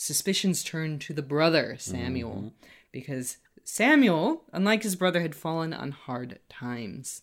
[0.03, 2.53] suspicions turned to the brother Samuel
[2.91, 7.23] because Samuel, unlike his brother, had fallen on hard times.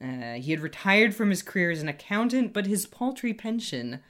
[0.00, 4.00] Uh, he had retired from his career as an accountant, but his paltry pension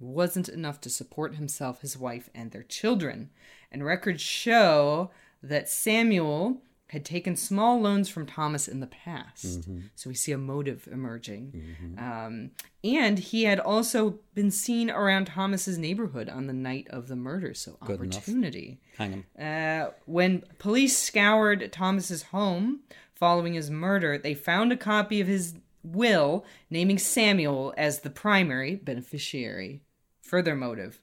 [0.00, 3.30] wasn't enough to support himself, his wife, and their children.
[3.70, 9.66] And records show that Samuel had taken small loans from Thomas in the past.
[9.94, 11.96] So we see a motive emerging.
[11.96, 12.50] Um,
[12.84, 17.54] and he had also been seen around Thomas's neighborhood on the night of the murder.
[17.54, 18.16] So Good enough.
[18.18, 18.78] opportunity.
[18.98, 19.24] Hang him.
[19.40, 22.80] Uh, when police scoured Thomas's home
[23.14, 28.74] following his murder, they found a copy of his will naming Samuel as the primary
[28.74, 29.80] beneficiary.
[30.20, 31.00] Further motive.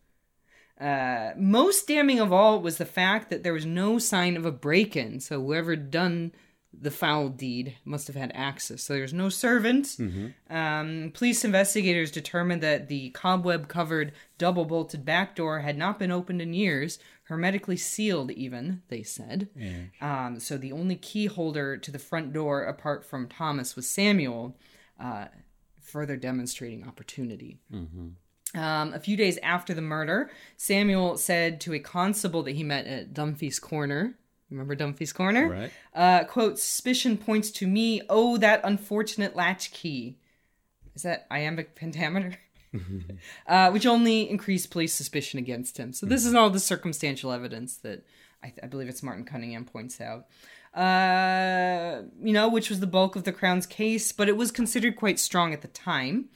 [0.80, 4.52] Uh, most damning of all was the fact that there was no sign of a
[4.52, 6.32] break-in, so whoever done
[6.72, 8.84] the foul deed must have had access.
[8.84, 9.98] So there's no servant.
[10.50, 16.54] Um, police investigators determined that the cobweb-covered, double-bolted back door had not been opened in
[16.54, 18.84] years, hermetically sealed even.
[18.88, 19.50] They said.
[20.00, 24.56] Um, so the only key holder to the front door, apart from Thomas, was Samuel,
[25.00, 25.26] uh,
[25.82, 27.58] further demonstrating opportunity.
[28.56, 32.88] Um, a few days after the murder, Samuel said to a constable that he met
[32.88, 34.16] at Dunphy's Corner.
[34.50, 35.50] Remember Dunphy's Corner?
[35.50, 35.72] Right.
[35.94, 38.02] Uh, quote, suspicion points to me.
[38.10, 40.18] Oh, that unfortunate latchkey.
[40.96, 42.38] Is that iambic pentameter?
[43.48, 45.94] uh, which only increased police suspicion against him.
[45.94, 48.06] So this is all the circumstantial evidence that
[48.44, 50.28] I, I believe it's Martin Cunningham points out.
[50.74, 54.96] Uh, you know, which was the bulk of the Crown's case, but it was considered
[54.96, 56.30] quite strong at the time.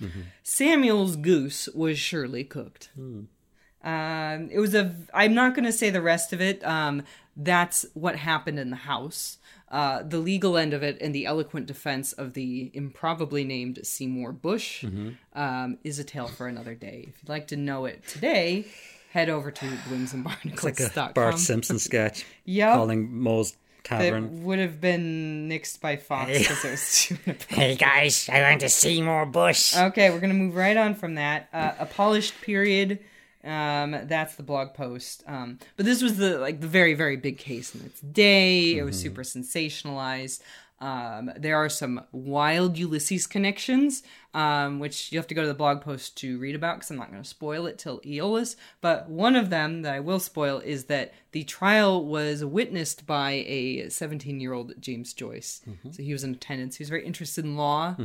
[0.44, 2.90] Samuel's goose was surely cooked.
[2.98, 4.96] Um, it was a.
[5.14, 6.64] I'm not going to say the rest of it.
[6.66, 7.04] Um,
[7.36, 9.38] that's what happened in the house.
[9.70, 14.32] Uh, the legal end of it and the eloquent defense of the improbably named Seymour
[14.32, 17.06] Bushe um, is a tale for another day.
[17.08, 18.66] If you'd like to know it today,
[19.12, 20.64] head over to blooms bloomsandbarnacles.com.
[20.64, 22.74] Like a Bart Simpson sketch Yep.
[22.76, 24.24] calling Moe's Tavern.
[24.24, 27.18] That would have been nixed by Fox because it was too
[27.56, 29.76] Hey guys, I want to see more Bush.
[29.76, 31.50] Okay, we're gonna move right on from that.
[31.54, 33.00] Uh, a polished period.
[33.44, 35.24] Um, that's the blog post.
[35.28, 38.78] Um, but this was the like the very very big case in its day.
[38.78, 40.42] It was super sensationalized.
[40.80, 45.54] Um, there are some wild Ulysses connections, um, which you have to go to the
[45.54, 48.56] blog post to read about because I'm not going to spoil it till Aeolus.
[48.82, 53.44] But one of them that I will spoil is that the trial was witnessed by
[53.48, 55.62] a 17 year old James Joyce.
[55.92, 56.78] So he was in attendance.
[56.78, 57.96] He was very interested in law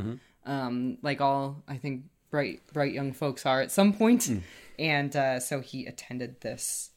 [0.45, 4.29] um, like all I think bright bright young folks are at some point.
[4.77, 6.91] and uh, so he attended this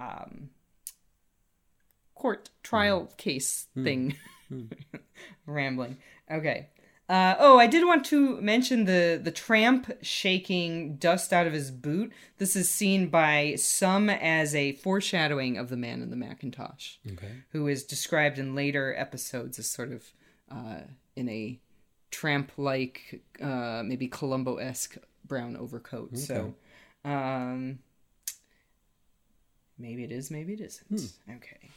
[0.00, 0.50] um,
[2.14, 4.16] court trial case thing.
[5.46, 5.96] Rambling.
[6.30, 6.68] Okay.
[7.12, 11.70] Uh, oh, I did want to mention the the tramp shaking dust out of his
[11.70, 12.10] boot.
[12.38, 17.32] This is seen by some as a foreshadowing of the man in the Macintosh Okay.
[17.50, 20.10] who is described in later episodes as sort of
[20.50, 20.80] uh,
[21.14, 21.60] in a
[22.10, 24.96] tramp like, uh, maybe Columbo esque
[25.26, 26.16] brown overcoat.
[26.16, 26.54] So
[27.04, 27.80] um,
[29.78, 31.12] maybe it is, maybe it isn't.
[31.28, 31.68] Okay.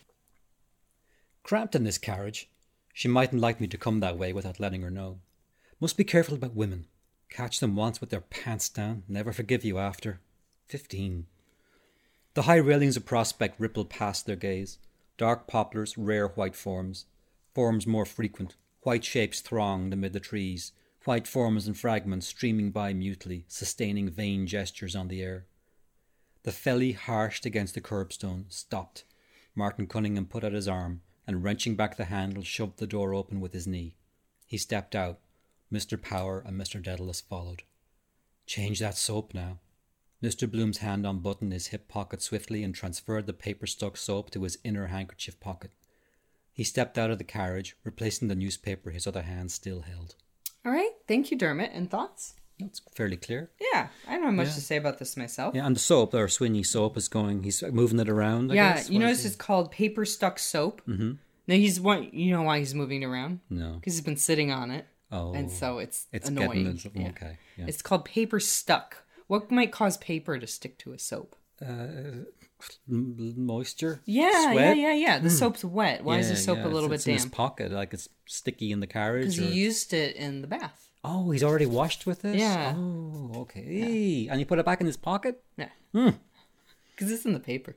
[1.43, 2.49] Cramped in this carriage.
[2.93, 5.19] She mightn't like me to come that way without letting her know.
[5.81, 6.87] Must be careful about women.
[7.29, 10.21] Catch them once with their pants down, never forgive you after.
[10.67, 11.25] Fifteen.
[12.33, 14.77] The high railings of Prospect rippled past their gaze.
[15.17, 17.05] Dark poplars, rare white forms.
[17.53, 18.55] Forms more frequent.
[18.81, 20.71] White shapes thronged amid the trees.
[21.03, 25.45] White forms and fragments streaming by mutely, sustaining vain gestures on the air.
[26.43, 29.03] The felly harshed against the curbstone, stopped.
[29.55, 33.39] Martin Cunningham put out his arm and, wrenching back the handle, shoved the door open
[33.41, 33.95] with his knee.
[34.45, 35.19] He stepped out.
[35.71, 36.01] Mr.
[36.01, 36.81] Power and Mr.
[36.81, 37.63] Dedalus followed.
[38.45, 39.59] Change that soap now.
[40.23, 40.49] Mr.
[40.49, 44.57] Bloom's hand unbuttoned his hip pocket swiftly and transferred the paper stuck soap to his
[44.63, 45.71] inner handkerchief pocket.
[46.53, 50.15] He stepped out of the carriage, replacing the newspaper his other hand still held.
[50.65, 50.91] All right.
[51.07, 51.71] Thank you, Dermot.
[51.73, 52.33] And thoughts?
[52.59, 53.51] That's fairly clear.
[53.59, 55.53] Yeah, I don't have much to say about this myself.
[55.53, 57.43] Yeah, and the soap, or Sweeney soap, is going.
[57.43, 58.51] He's moving it around.
[58.51, 58.89] I Yeah, guess.
[58.89, 60.81] you What is notice it's called paper stuck soap.
[60.87, 61.11] Mm-hmm.
[61.47, 62.09] Now he's one.
[62.13, 63.41] You know why he's moving it around?
[63.49, 63.73] No.
[63.73, 66.47] Because he's been sitting on it, Oh, and so it's, it's annoying.
[66.49, 67.09] getting into- Yeah.
[67.09, 67.37] okay.
[67.57, 67.65] Yeah.
[67.67, 69.03] It's called paper stuck.
[69.27, 71.35] What might cause paper to stick to a soap?
[71.65, 72.25] Uh,
[72.87, 74.01] moisture.
[74.05, 74.77] Yeah, yeah, Sweat?
[74.77, 75.19] yeah, yeah.
[75.19, 76.03] The soap's wet.
[76.03, 77.33] Why is the soap yeah, a little it's- bit it's in his damp?
[77.33, 79.35] pocket, like it's sticky in the carriage.
[79.37, 80.89] Because he used it in the bath.
[81.03, 82.35] Oh, he's already washed with this.
[82.37, 82.73] Yeah.
[82.75, 84.27] Oh, okay.
[84.29, 85.43] And he put it back in his pocket.
[85.57, 85.69] Yeah.
[85.93, 86.09] Hmm.
[86.95, 87.75] Because it's in the paper.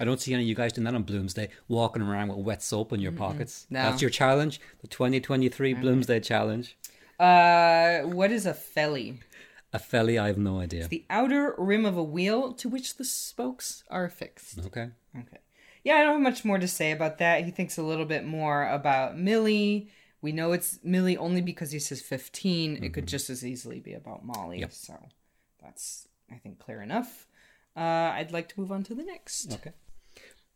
[0.00, 2.62] I don't see any of you guys doing that on Bloomsday, walking around with wet
[2.62, 3.66] soap in your pockets.
[3.68, 3.82] No.
[3.82, 6.76] That's your challenge, the 2023 Bloomsday challenge.
[7.18, 9.20] Uh, what is a felly?
[9.72, 10.88] A felly, I have no idea.
[10.88, 14.60] The outer rim of a wheel to which the spokes are affixed.
[14.60, 14.88] Okay.
[15.18, 15.38] Okay.
[15.84, 17.44] Yeah, I don't have much more to say about that.
[17.44, 19.90] He thinks a little bit more about Milly.
[20.22, 22.82] We know it's Milly only because he says 15.
[22.82, 24.60] It could just as easily be about Molly.
[24.60, 24.72] Yep.
[24.72, 24.94] So
[25.62, 27.27] that's, I think, clear enough.
[27.78, 29.52] Uh, I'd like to move on to the next.
[29.52, 29.70] Okay.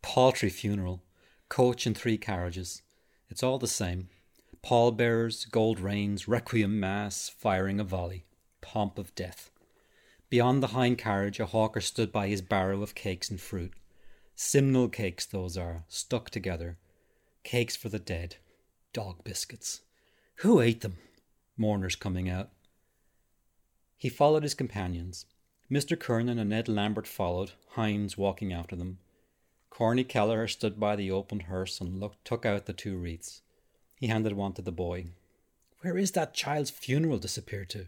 [0.02, 1.04] Paltry funeral,
[1.48, 2.82] coach and three carriages.
[3.30, 4.08] It's all the same.
[4.60, 8.24] Pallbearers, gold reins, requiem mass, firing a volley.
[8.60, 9.52] Pomp of death.
[10.30, 13.72] Beyond the hind carriage, a hawker stood by his barrow of cakes and fruit.
[14.34, 16.78] Simnel cakes, those are, stuck together.
[17.44, 18.36] Cakes for the dead.
[18.92, 19.82] Dog biscuits.
[20.36, 20.96] Who ate them?
[21.56, 22.50] Mourners coming out.
[23.96, 25.26] He followed his companions.
[25.72, 25.98] Mr.
[25.98, 28.98] Kernan and Ned Lambert followed, Hynes walking after them.
[29.70, 33.40] Corney Kelleher stood by the open hearse and looked, took out the two wreaths.
[33.94, 35.06] He handed one to the boy.
[35.80, 37.86] Where is that child's funeral disappeared to?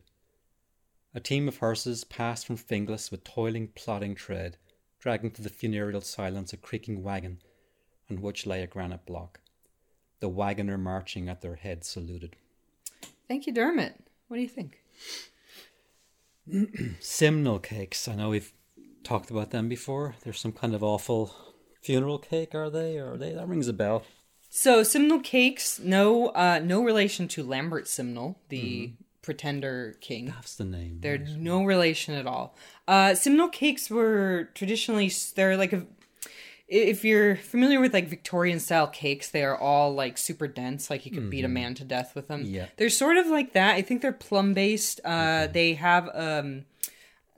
[1.15, 4.57] A team of hearses passed from Finglas with toiling, plodding tread,
[4.99, 7.43] dragging to the funereal silence a creaking wagon,
[8.11, 9.41] on which lay a granite block.
[10.21, 12.37] The wagoner marching at their head saluted.
[13.29, 14.07] Thank you, Dermot.
[14.29, 14.81] What do you think?
[17.01, 18.09] Simnel cakes.
[18.09, 18.53] I know we've
[19.03, 20.17] talked about them before.
[20.23, 21.35] They're some kind of awful
[21.83, 22.99] funeral cake, are they?
[22.99, 23.33] Or are they?
[23.33, 24.05] That rings a bell.
[24.51, 30.27] So Simnel cakes, no, uh, no relation to Lambert Simnel, the pretender king.
[30.27, 30.99] That's the name.
[31.01, 32.55] They're no relation at all.
[32.87, 35.87] Uh, Simnel cakes were traditionally they're like a.
[36.67, 40.89] If you're familiar with like Victorian style cakes, they are all like super dense.
[40.91, 42.43] Like you could beat a man to death with them.
[42.47, 42.67] Yeah.
[42.79, 43.75] they're sort of like that.
[43.75, 45.01] I think they're plum based.
[45.05, 46.65] Uh, They have um,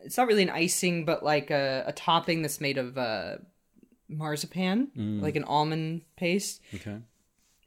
[0.04, 3.38] it's not really an icing, but like a, a topping that's made of uh,
[4.08, 6.98] marzipan, like an almond paste Okay.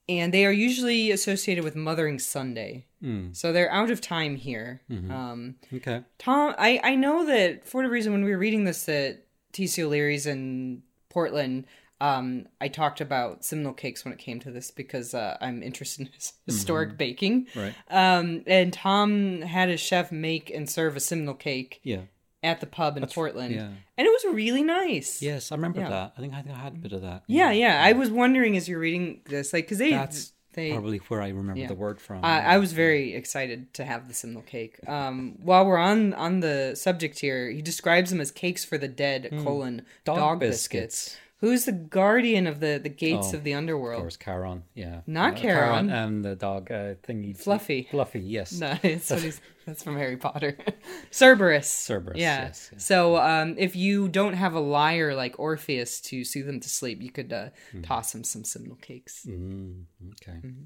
[0.08, 2.86] and they are usually associated with Mothering Sunday.
[3.32, 4.82] So they're out of time here.
[4.90, 6.04] Um, Okay.
[6.18, 9.84] Tom, I, I know that for whatever reason, when we were reading this that TC
[9.84, 11.66] O'Leary's in Portland,
[12.02, 16.08] um, I talked about Simnel cakes when it came to this because uh, I'm interested
[16.08, 17.48] in his historic baking.
[17.56, 17.74] Right.
[17.90, 22.02] Um, and Tom had his chef make and serve a Simnel cake Yeah.
[22.42, 23.68] at the pub in Portland, yeah.
[23.98, 25.22] and it was really nice.
[25.22, 25.90] Yes, I remember Yeah.
[25.90, 26.14] that.
[26.18, 27.24] I think I think I had a bit of that.
[27.28, 27.84] yeah, yeah.
[27.84, 31.30] I was wondering as you're reading this, like, because they That's they Probably where I
[31.30, 31.68] remember Yeah.
[31.68, 32.24] the word from.
[32.24, 34.78] I, I was very excited to have the Simnel cake.
[34.88, 38.88] Um, while we're on on the subject here, he describes them as cakes for the
[38.88, 40.18] dead: colon dog.
[40.18, 40.96] Dog biscuits.
[40.96, 41.18] biscuits.
[41.42, 44.00] Who's the guardian of the the gates Oh, of the underworld?
[44.00, 44.64] of course, Charon.
[44.76, 45.02] Yeah.
[45.08, 45.90] Not Uh, Charon.
[45.90, 47.38] and the dog uh, thingy.
[47.38, 47.88] Fluffy.
[47.90, 48.20] Fluffy.
[48.20, 48.52] Yes.
[48.60, 49.08] No, that's
[49.66, 50.58] that's from Harry Potter.
[51.12, 51.70] Cerberus.
[51.70, 52.46] Cerberus, Yeah.
[52.48, 52.80] yes, yeah.
[52.80, 57.02] So um, if you don't have a liar like Orpheus to soothe them to sleep,
[57.02, 57.82] you could uh, Hmm.
[57.84, 59.26] toss him some Simnel cakes.
[59.26, 59.84] Mm,
[60.22, 60.40] okay.
[60.46, 60.64] Mm-hmm.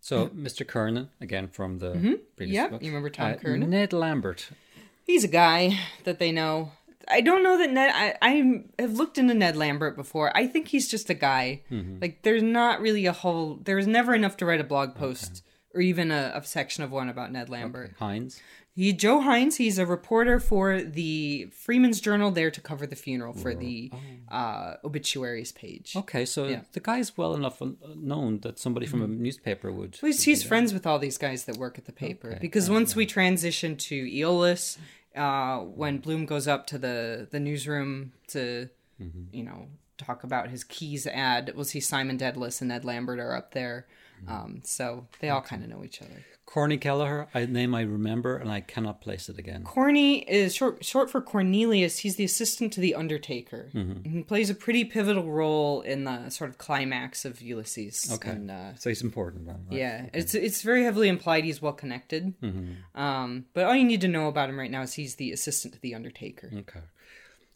[0.00, 0.66] So, Mr.
[0.66, 2.82] Kernan, again from the previous Yep, book.
[2.82, 3.70] you remember Tom Uh, Kernan?
[3.70, 4.48] Ned Lambert.
[5.04, 6.72] He's a guy that they know.
[7.10, 7.90] I don't know that Ned.
[7.94, 10.36] I, I have looked into Ned Lambert before.
[10.36, 11.62] I think he's just a guy.
[11.70, 11.98] Mm-hmm.
[12.00, 13.58] Like there's not really a whole.
[13.62, 15.42] There's never enough to write a blog post
[15.74, 17.96] or even a, a section of one about Ned Lambert.
[17.98, 18.40] Hynes.
[18.74, 19.56] He Joe Hynes.
[19.56, 23.90] He's a reporter for the Freeman's Journal, there to cover the funeral for the
[24.30, 25.96] uh, obituaries page.
[25.96, 26.60] Okay, so Yeah.
[26.72, 27.60] the guy's well enough
[27.96, 29.98] known that somebody from a newspaper would.
[30.00, 32.94] Well, he's, he's friends with all these guys that work at the paper because once
[32.94, 34.78] we transition to Aeolus,
[35.18, 38.68] uh, when Bloom goes up to the the newsroom to,
[39.32, 39.66] you know,
[39.98, 43.86] talk about his keys ad, we'll see Simon Dedalus and Ned Lambert are up there.
[44.26, 46.24] Um, so they all kind of know each other.
[46.46, 49.64] Corny Kelleher, a name I remember and I cannot place it again.
[49.64, 51.98] Corny is short short for Cornelius.
[51.98, 53.68] He's the assistant to the Undertaker.
[53.74, 58.10] And he plays a pretty pivotal role in the sort of climax of Ulysses.
[58.14, 58.30] Okay.
[58.30, 59.66] And, uh, So he's important then.
[59.70, 59.78] right?
[59.78, 62.32] Yeah, it's it's very heavily implied he's well connected.
[62.94, 65.74] Um, but all you need to know about him right now is he's the assistant
[65.74, 66.50] to the Undertaker.
[66.60, 66.80] Okay.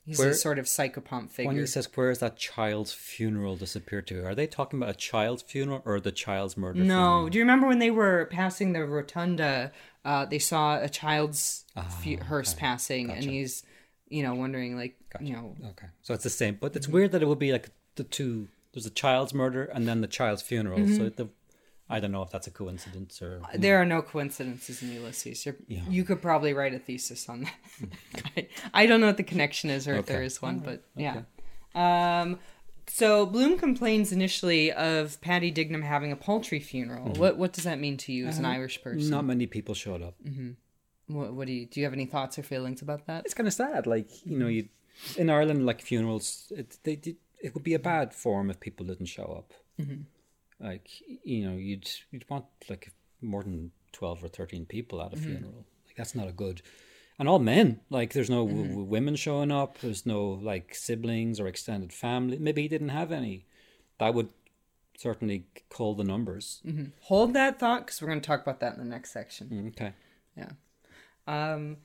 [0.05, 1.49] He's Where- a sort of psychopomp figure.
[1.49, 4.99] When he says, "Where is that child's funeral disappeared to?" Are they talking about a
[4.99, 6.81] child's funeral or the child's murder?
[6.81, 7.29] no, funeral?
[7.29, 9.71] do you remember when they were passing the rotunda?
[10.05, 11.65] Uh, they saw a child's
[12.03, 13.63] fu- hearse passing, and he's,
[14.09, 16.79] you know, wondering like, you know, Okay, so it's the same, but Mm-hmm.
[16.79, 18.49] it's weird that it would be like the two.
[18.73, 20.79] There's a child's murder and then the child's funeral.
[20.81, 20.97] Mm-hmm.
[20.97, 21.29] So the,
[21.93, 23.40] I don't know if that's a coincidence or.
[23.45, 25.45] Uh, there are no coincidences in Ulysses.
[25.45, 27.55] You're, You could probably write a thesis on that.
[28.36, 30.47] I, I don't know what the connection is or if there is Okay.
[30.47, 31.22] one, but yeah.
[31.74, 32.38] Um,
[32.86, 37.09] so Bloom complains initially of Paddy Dignam having a paltry funeral.
[37.11, 37.20] Mm-hmm.
[37.20, 39.09] What what does that mean to you as an uh, Irish person?
[39.11, 40.14] Not many people showed up.
[40.26, 40.51] Mm-hmm.
[41.16, 41.80] What, what do you do?
[41.80, 43.24] You have any thoughts or feelings about that?
[43.24, 43.86] It's kind of sad.
[43.86, 44.68] Like you know, you
[45.16, 47.16] in Ireland, like funerals, it they did.
[47.40, 49.53] It would be a bad form if people didn't show up.
[49.80, 50.03] Mm-hmm.
[50.63, 50.89] Like
[51.25, 55.25] you know, you'd you'd want like more than twelve or thirteen people at a mm-hmm.
[55.25, 55.67] funeral.
[55.87, 56.63] Like that's not a good.
[57.19, 57.81] And all men.
[57.91, 58.71] Like there's no w- mm-hmm.
[58.71, 59.79] w- women showing up.
[59.79, 62.39] There's no like siblings or extended family.
[62.39, 63.47] Maybe he didn't have any.
[63.99, 64.31] That would
[64.97, 66.61] certainly call the numbers.
[66.67, 66.85] Mm-hmm.
[67.03, 69.49] Hold that thought because we're going to talk about that in the next section.
[69.49, 69.93] Mm, okay.
[70.37, 70.53] Yeah.
[71.27, 71.79] Um,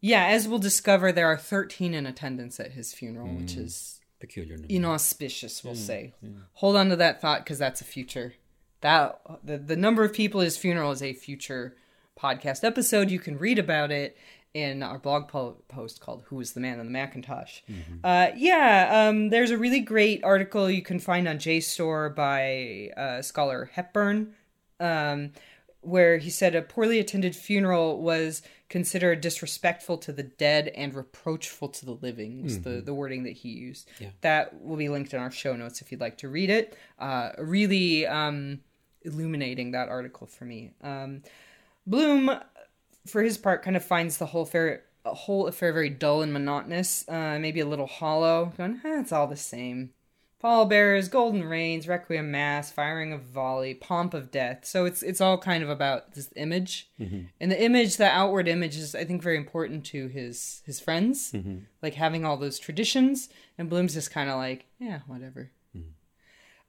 [0.00, 3.64] yeah, as we'll discover, there are 13 in attendance at his funeral, which mm.
[3.64, 4.56] is Peculiar.
[4.56, 4.72] number.
[4.72, 6.14] inauspicious, we'll say.
[6.54, 8.34] Hold on to that thought because that's a future.
[8.80, 11.76] That the, the number of people at his funeral is a future
[12.18, 13.10] podcast episode.
[13.10, 14.16] You can read about it
[14.54, 17.60] in our blog po- post called "Who is the Man in the Macintosh."
[18.04, 23.22] Uh, yeah, um, there's a really great article you can find on JSTOR by uh,
[23.22, 24.34] scholar Hepburn.
[24.80, 25.32] Um,
[25.82, 28.40] where he said a poorly attended funeral was
[28.72, 33.34] considered disrespectful to the dead and reproachful to the living was the, the wording that
[33.34, 33.86] he used.
[34.22, 36.74] That will be linked in our show notes if you'd like to read it.
[36.98, 38.60] Uh, really um,
[39.02, 40.70] illuminating that article for me.
[40.82, 41.22] Um,
[41.86, 42.30] bloom
[43.06, 46.32] for his part kind of finds the whole affair a whole affair very dull and
[46.32, 49.90] monotonous uh, maybe a little hollow going eh, it's all the same
[50.42, 54.64] pallbearers, golden reins, requiem mass, firing of volley, pomp of death.
[54.64, 56.90] So it's it's all kind of about this image,
[57.40, 61.32] and the image, the outward image, is I think very important to his his friends,
[61.80, 63.28] like having all those traditions.
[63.56, 65.50] And Bloom's just kind of like, yeah, whatever.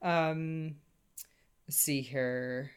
[0.02, 0.76] Um,
[1.66, 2.70] let's see here.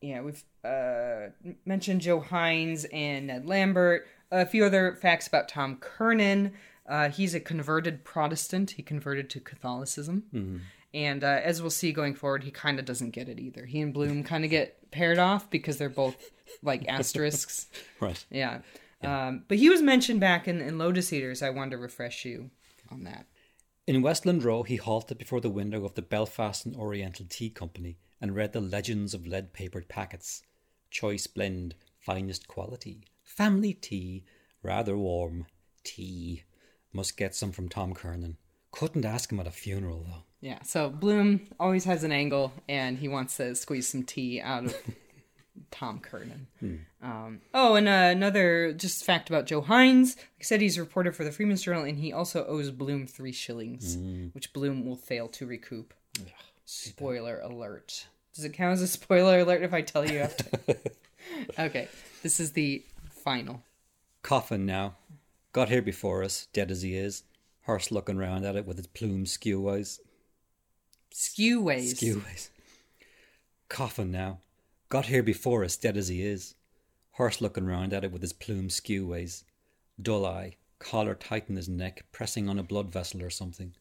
[0.00, 1.30] Yeah, we've uh,
[1.64, 4.06] mentioned Joe Hynes and Ned Lambert.
[4.30, 6.52] A few other facts about Tom Kernan.
[6.88, 8.72] Uh, he's a converted Protestant.
[8.72, 10.62] He converted to Catholicism.
[10.94, 13.66] And uh, as we'll see going forward, he kind of doesn't get it either.
[13.66, 16.16] He and Bloom kind of get paired off because they're both
[16.62, 17.66] like asterisks.
[18.00, 18.24] Right.
[18.30, 18.60] Yeah.
[19.04, 21.42] Um, but he was mentioned back in, in Lotus Eaters.
[21.42, 22.50] I wanted to refresh you
[22.90, 23.26] on that.
[23.86, 27.98] In Westland Row, he halted before the window of the Belfast and Oriental Tea Company
[28.20, 30.42] and read the legends of lead papered packets.
[30.90, 33.04] Choice blend, finest quality.
[33.22, 34.24] Family tea,
[34.62, 35.46] rather warm.
[35.84, 36.44] Tea.
[36.92, 38.36] Must get some from Tom Kernan.
[38.70, 40.22] Couldn't ask him at a funeral, though.
[40.40, 44.66] Yeah, so Bloom always has an angle, and he wants to squeeze some tea out
[44.66, 44.76] of
[45.70, 46.46] Tom Kernan.
[47.02, 50.16] Um, oh, and uh, another just fact about Joe Hynes.
[50.16, 53.06] Like I said, he's a reporter for the Freeman's Journal, and he also owes Bloom
[53.06, 53.96] three shillings,
[54.32, 55.92] which Bloom will fail to recoup.
[56.64, 58.06] Spoiler alert.
[58.34, 60.44] Does it count as a spoiler alert if I tell you after?
[61.58, 61.88] okay,
[62.22, 63.62] this is the final.
[64.22, 64.94] Coffin now.
[65.52, 67.22] Got here before us, dead as he is.
[67.62, 70.00] Horse looking round at it with its plumes skew eyes.
[71.98, 72.50] Skew ways.
[73.68, 74.40] Coffin now.
[74.88, 76.54] Got here before us, dead as he is.
[77.12, 79.44] Horse looking round at it with his plumes skew ways.
[80.00, 83.74] Dull eye, collar tight in his neck, pressing on a blood vessel or something.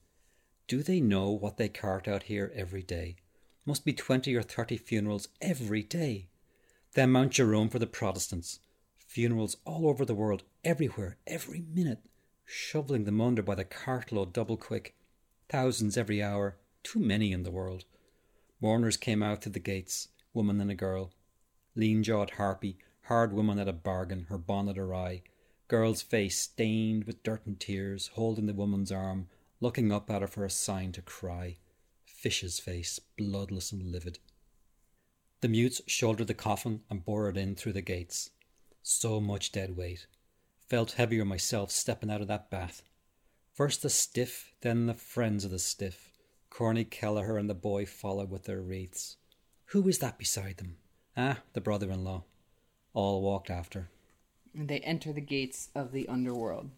[0.68, 3.18] Do they know what they cart out here every day?
[3.65, 6.28] Must be twenty or thirty funerals every day.
[6.93, 8.59] Then Mount Jerome for the Protestants.
[9.08, 12.03] Funerals all over the world, everywhere, every minute.
[12.45, 14.95] Shoveling them under by the cartload double quick.
[15.49, 17.86] Thousands every hour, too many in the world.
[18.62, 21.14] Mourners came out to the gates, woman and a girl.
[21.74, 25.24] Lean jawed harpy, hard woman at a bargain, her bonnet awry.
[25.68, 29.30] Girl's face stained with dirt and tears, holding the woman's arm,
[29.62, 31.58] looking up at her for a sign to cry.
[32.05, 34.20] Fish's face, bloodless and livid.
[35.41, 38.32] The mutes shouldered the coffin and bore it in through the gates.
[38.89, 40.07] So much dead weight.
[40.69, 42.83] Felt heavier myself stepping out of that bath.
[43.53, 46.13] First the stiff, then the friends of the stiff.
[46.49, 49.17] Corny Kelleher and the boy followed with their wreaths.
[49.65, 50.77] Who is that beside them?
[51.17, 52.23] Ah, the brother in law.
[52.93, 53.89] All walked after.
[54.57, 56.69] And they enter the gates of the underworld.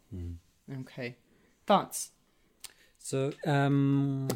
[0.80, 1.16] Okay.
[1.68, 2.10] Thoughts?
[2.98, 4.30] So, um,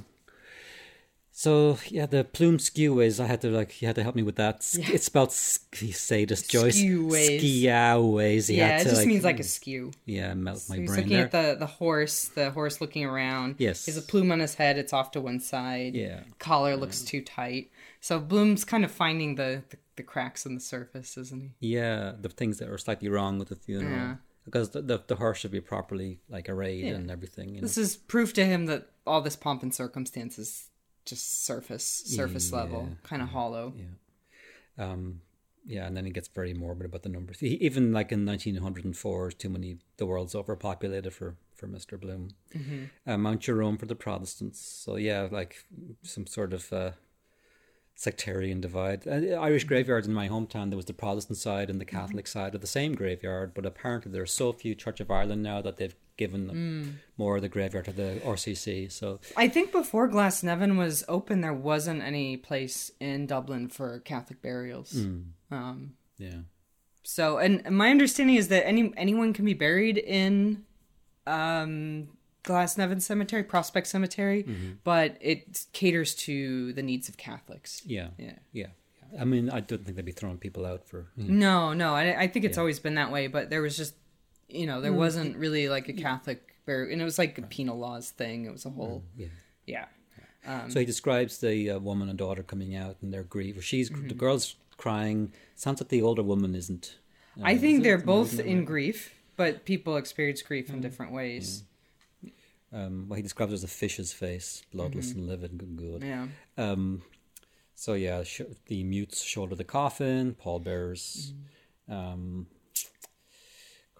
[1.35, 3.19] so yeah, the plume skeways.
[3.19, 4.61] I had to like, you had to help me with that.
[4.61, 6.79] Sk- It's spelled say sadist Joyce.
[6.79, 7.41] Skeways.
[7.41, 8.55] Skiaways.
[8.55, 9.45] Yeah, it to, just like, means like a mm.
[9.45, 9.91] skew.
[10.05, 11.25] yeah, melt So my he's brain looking there.
[11.25, 13.55] at the, the horse, the horse looking around.
[13.57, 13.85] Yes.
[13.85, 15.95] He has a plume on his head, it's off to one side.
[15.95, 16.19] Yeah.
[16.37, 17.71] Collar looks too tight.
[17.99, 21.51] So Bloom's kind of finding the, the, the cracks in the surface, isn't he?
[21.59, 23.91] Yeah, the things that are slightly wrong with the funeral.
[23.91, 24.15] Yeah.
[24.45, 27.55] Because the, the the horse should be properly like arrayed and everything.
[27.55, 27.61] You know?
[27.61, 30.67] This is proof to him that all this pomp and circumstance is
[31.05, 33.73] just surface, surface level, kind of hollow.
[34.77, 35.21] um,
[35.65, 37.39] yeah, and then he gets very morbid about the numbers.
[37.39, 39.77] He, even like in 1904, too many.
[39.97, 42.29] The world's overpopulated for for Mister Bloom.
[43.07, 44.59] Uh, Mount Jerome for the Protestants.
[44.59, 45.63] So yeah, like
[46.01, 46.91] some sort of uh,
[47.95, 49.07] sectarian divide.
[49.07, 50.69] Uh, Irish graveyards in my hometown.
[50.69, 54.11] There was the Protestant side and the Catholic side of the same graveyard, but apparently
[54.11, 57.49] there are so few Church of Ireland now that they've given them more of the
[57.49, 58.91] graveyard to the RCC.
[58.91, 64.41] So I think before Glasnevin was open, there wasn't any place in Dublin for Catholic
[64.41, 64.95] burials.
[65.51, 66.41] Um, yeah.
[67.03, 70.63] So, and my understanding is that any anyone can be buried in
[71.27, 72.09] um,
[72.43, 74.45] Glasnevin Cemetery, Prospect Cemetery,
[74.83, 77.81] but it caters to the needs of Catholics.
[77.85, 78.09] Yeah.
[78.17, 78.37] Yeah.
[78.51, 78.67] Yeah.
[79.11, 79.21] yeah.
[79.21, 81.07] I mean, I don't think they'd be throwing people out for.
[81.15, 83.93] No, no, I, I think it's always been that way, but there was just,
[84.49, 84.97] you know, there Mm.
[84.97, 88.45] wasn't really like a Catholic burial, and it was like a penal laws thing.
[88.45, 89.27] It was a whole, Yeah.
[89.65, 90.67] yeah.
[90.67, 93.63] so he describes the uh, woman and daughter coming out and their grief.
[93.63, 95.31] She's the girl's crying.
[95.55, 96.97] Sounds like the older woman isn't.
[97.39, 98.65] Uh, I think they're both in right?
[98.65, 100.73] grief, but people experience grief Mm.
[100.75, 101.63] in different ways.
[102.71, 105.57] Um, well, he describes it as a fish's face, bloodless and livid.
[105.57, 106.03] Good, good.
[106.03, 106.27] Yeah.
[106.57, 107.03] Um,
[107.75, 110.33] so yeah, sh- the mutes shoulder the coffin.
[110.35, 111.33] pallbearers.
[111.87, 112.47] Um,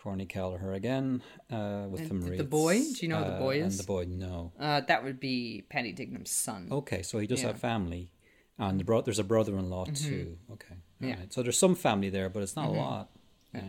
[0.03, 2.79] Corny Kelleher again uh, with And some the boy?
[2.79, 4.51] Do you know who the Uh, boy And the boy, no.
[4.59, 6.67] Uh, that would be Paddy Dignam's son.
[6.69, 7.47] Okay, so he does Yeah.
[7.47, 8.11] have family,
[8.57, 10.37] and the bro- there's a brother-in-law too.
[10.51, 11.11] Okay, Yeah.
[11.11, 11.31] alright.
[11.31, 13.11] So there's some family there, but it's not a lot.
[13.53, 13.61] Yeah.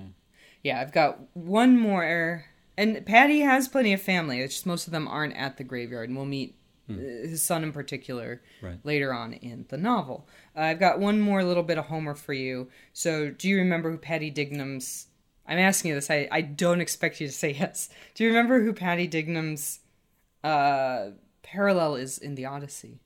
[0.64, 2.44] Yeah, I've got one more.
[2.76, 4.40] And Paddy has plenty of family.
[4.40, 6.56] It's just most of them aren't at the graveyard, and we'll meet
[6.88, 8.78] his son in particular, Right.
[8.84, 10.26] later on in the novel.
[10.56, 12.68] Uh, I've got one more little bit of Homer for you.
[12.92, 15.06] So, do you remember who Paddy Dignam's?
[15.46, 16.10] I'm asking you this.
[16.10, 17.88] I, I don't expect you to say yes.
[18.14, 19.80] Do you remember who Paddy Dignam's
[20.42, 21.10] uh,
[21.42, 23.00] parallel is in the Odyssey?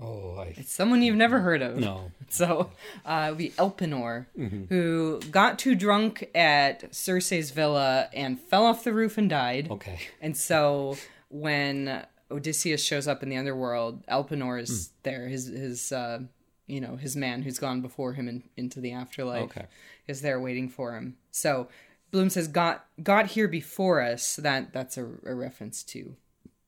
[0.00, 1.76] Oh, I It's someone you've never heard of.
[1.78, 2.10] no.
[2.28, 2.70] So,
[3.04, 4.26] uh, it would be Elpenor,
[4.68, 9.70] who got too drunk at Circe's villa and fell off the roof and died.
[9.70, 10.00] Okay.
[10.20, 10.96] And so,
[11.28, 15.28] when Odysseus shows up in the underworld, Elpenor is there.
[15.28, 16.22] His his uh,
[16.66, 19.66] you know his man who's gone before him in, into the afterlife Okay.
[20.06, 21.16] is there waiting for him.
[21.30, 21.68] So
[22.10, 26.16] Bloom says, "Got got here before us." That that's a, a reference to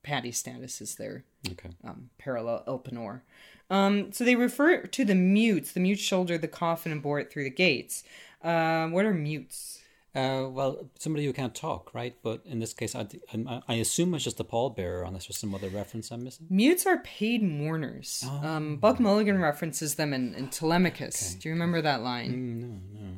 [0.03, 1.69] patty status is their Okay.
[1.83, 3.21] um, parallel Elpenor.
[3.69, 5.71] Um, so they refer to the mutes.
[5.71, 8.03] The mute shouldered the coffin and bore it through the gates.
[8.43, 9.78] Uh, what are mutes?
[10.19, 12.15] Uh, well, somebody who can't talk, right?
[12.21, 15.55] But in this case, I, I, I assume it's just a pallbearer, unless there's some
[15.55, 16.47] other reference I'm missing.
[16.49, 18.25] Mutes are paid mourners.
[18.43, 21.35] Um, Buck Mulligan references them in, in Telemachus.
[21.35, 22.59] Do you remember that line?
[22.61, 23.17] No, no.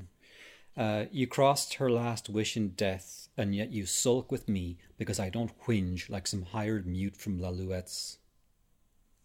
[0.77, 5.19] Uh, you crossed her last wish in death, and yet you sulk with me because
[5.19, 8.17] I don't whinge like some hired mute from Lalouette's.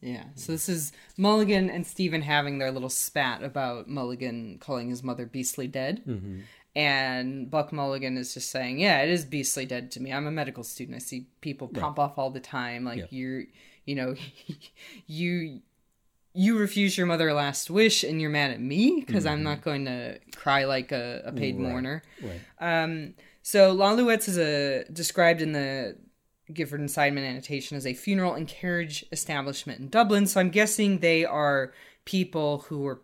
[0.00, 0.24] Yeah.
[0.34, 5.24] So this is Mulligan and Stephen having their little spat about Mulligan calling his mother
[5.24, 6.02] beastly dead.
[6.76, 10.12] And Buck Mulligan is just saying, "Yeah, it is beastly dead to me.
[10.12, 10.94] I'm a medical student.
[10.96, 12.84] I see people pop off all the time.
[12.84, 13.06] Like Yeah.
[13.10, 13.42] you're,
[13.86, 14.14] you know,
[15.06, 15.60] you."
[16.38, 19.86] You refuse your mother last wish, and you're mad at me because I'm not going
[19.86, 21.62] to cry like a, a paid Right.
[21.62, 22.02] mourner.
[22.22, 22.82] Right.
[22.82, 25.96] Um, so Lalouette's is a described in the
[26.52, 30.26] Gifford and Seidman annotation as a funeral and carriage establishment in Dublin.
[30.26, 31.72] So I'm guessing they are
[32.04, 33.00] people who are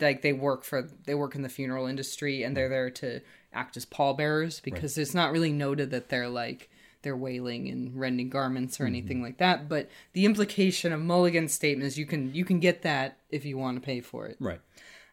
[0.00, 3.20] like they work for they work in the funeral industry and they're there to
[3.52, 6.70] act as pallbearers because it's not really noted that they're like
[7.02, 8.94] they're wailing and rending garments or mm-hmm.
[8.94, 9.68] anything like that.
[9.68, 13.56] But the implication of Mulligan's statement is you can you can get that if you
[13.56, 14.36] want to pay for it.
[14.40, 14.60] Right.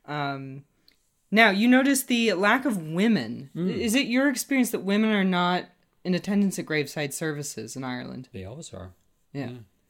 [0.05, 0.63] Um,
[1.31, 3.49] now, you notice the lack of women.
[3.55, 3.77] Mm.
[3.77, 5.65] Is it your experience that women are not
[6.03, 8.29] in attendance at graveside services in Ireland?
[8.31, 8.93] They always are.
[9.33, 9.49] Yeah.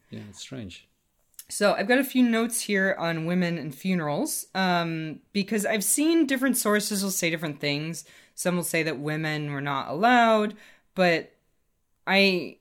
[0.09, 0.87] Yeah, it's strange.
[1.47, 6.25] So I've got a few notes here on women and funerals um, because I've seen
[6.25, 8.03] different sources will say different things.
[8.33, 10.55] Some will say that women were not allowed,
[10.95, 11.31] but
[12.07, 12.57] I,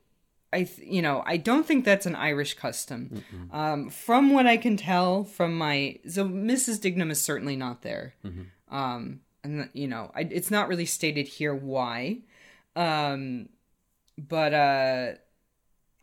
[0.52, 3.24] I, you know, I don't think that's an Irish custom.
[3.50, 6.78] Um, from what I can tell from my, so Mrs.
[6.80, 8.14] Dignam is certainly not there.
[8.70, 12.18] Um, and you know, I, it's not really stated here why.
[12.76, 13.48] Um,
[14.16, 15.12] but uh,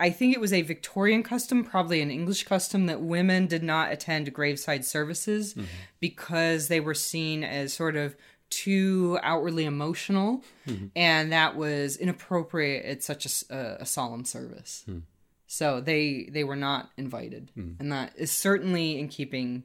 [0.02, 3.92] I think it was a Victorian custom, probably an English custom, that women did not
[3.92, 5.68] attend graveside services mm-hmm.
[6.00, 8.16] because they were seen as sort of
[8.50, 10.88] too outwardly emotional, mm-hmm.
[10.96, 14.84] and that was inappropriate at such a solemn service.
[14.86, 15.00] Hmm.
[15.48, 17.74] So they they were not invited, hmm.
[17.80, 19.64] and that is certainly in keeping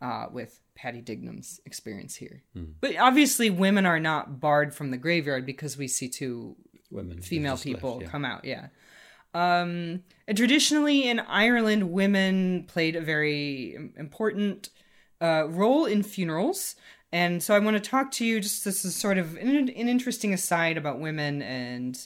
[0.00, 2.42] uh, with Paddy Dignam's experience here.
[2.54, 2.64] Hmm.
[2.80, 6.56] But obviously, women are not barred from the graveyard because we see two
[6.90, 7.20] Women.
[7.22, 8.08] female just left, people yeah.
[8.08, 8.44] come out.
[8.44, 8.68] Yeah.
[9.34, 14.70] Um, and traditionally in Ireland, women played a very important
[15.20, 16.76] uh, role in funerals.
[17.12, 19.68] And so I want to talk to you just this is sort of an, an
[19.68, 21.98] interesting aside about women and,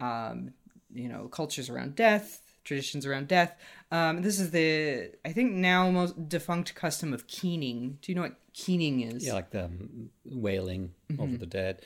[0.00, 0.52] um,
[0.92, 3.54] you know, cultures around death, traditions around death.
[3.90, 7.98] Um, this is the, I think now most defunct custom of keening.
[8.02, 9.26] Do you know what keening is?
[9.26, 11.22] Yeah, like the um, wailing Mm-hmm.
[11.22, 11.82] over the dead,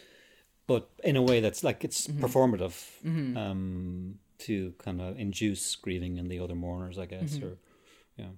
[0.66, 2.76] but in a way that's like it's performative
[3.36, 7.37] um, to kind of induce grieving in the other mourners, I guess.
[7.37, 7.47] Mm-hmm.
[7.47, 7.57] Or
[8.16, 8.30] yeah,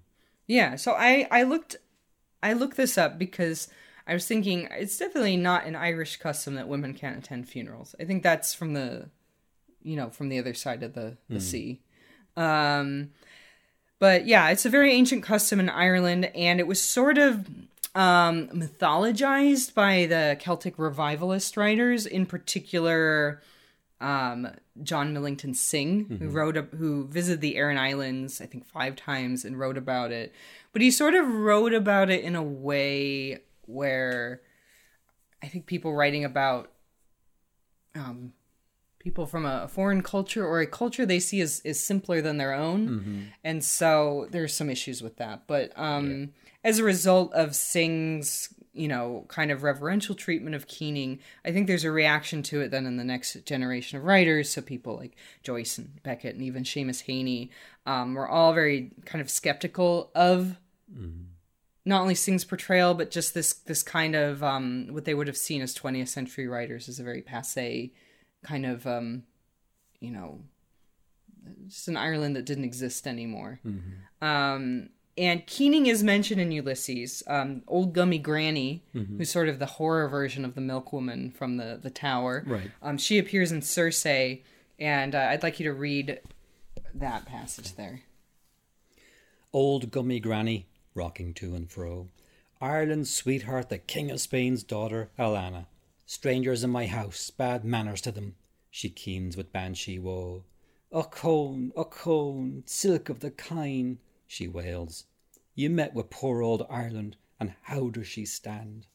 [0.47, 1.77] Yeah, so I I looked
[2.43, 3.69] I looked this up because
[4.07, 7.95] I was thinking it's definitely not an Irish custom that women can't attend funerals.
[8.01, 9.11] I think that's from the
[9.83, 11.81] you know, from the other side of the the sea.
[12.37, 13.11] Um
[13.99, 17.47] but yeah, it's a very ancient custom in Ireland and it was sort of
[17.95, 23.43] um mythologized by the Celtic revivalist writers, in particular
[24.01, 24.49] um,
[24.83, 29.45] John Millington Synge, who wrote a, who visited the Aran Islands, I think five times,
[29.45, 30.35] and wrote about it.
[30.73, 34.43] But he sort of wrote about it in a way where
[35.43, 36.73] I think people writing about
[37.95, 38.33] um,
[38.99, 42.53] people from a, foreign culture or a culture they see as, is simpler than their
[42.53, 45.47] own, and so there's some issues with that.
[45.47, 46.33] But um,
[46.63, 51.67] as a result of Synge's you know, kind of reverential treatment of Keening, I think
[51.67, 54.51] there's a reaction to it then in the next generation of writers.
[54.51, 57.51] So people like Joyce and Beckett and even Seamus Heaney
[57.87, 60.59] um, were all very kind of skeptical of
[61.85, 65.37] not only Synge's portrayal, but just this this kind of um, what they would have
[65.37, 67.93] seen as 20th century writers as a very passe
[68.43, 69.23] kind of um,
[70.01, 70.41] you know
[71.69, 73.61] just an Ireland that didn't exist anymore.
[74.21, 77.23] Um, and Keening is mentioned in Ulysses.
[77.27, 81.79] Um, old Gummy Granny, who's sort of the horror version of the milkwoman from the,
[81.83, 82.45] the tower.
[82.47, 82.71] Right.
[82.83, 84.07] Um, she appears in Circe,
[84.79, 86.21] and uh, I'd like you to read
[86.95, 88.03] that passage there.
[89.53, 92.09] Old gummy granny, rocking to and fro.
[92.61, 95.67] Ireland's sweetheart, the King of Spain's daughter, Alana.
[96.07, 98.35] Strangers in my house, bad manners to them.
[98.71, 100.45] She keens with banshee woe.
[100.93, 105.05] A cone, a cone, silk of the kine, she wails.
[105.55, 108.87] You met with poor old Ireland, and how does she stand?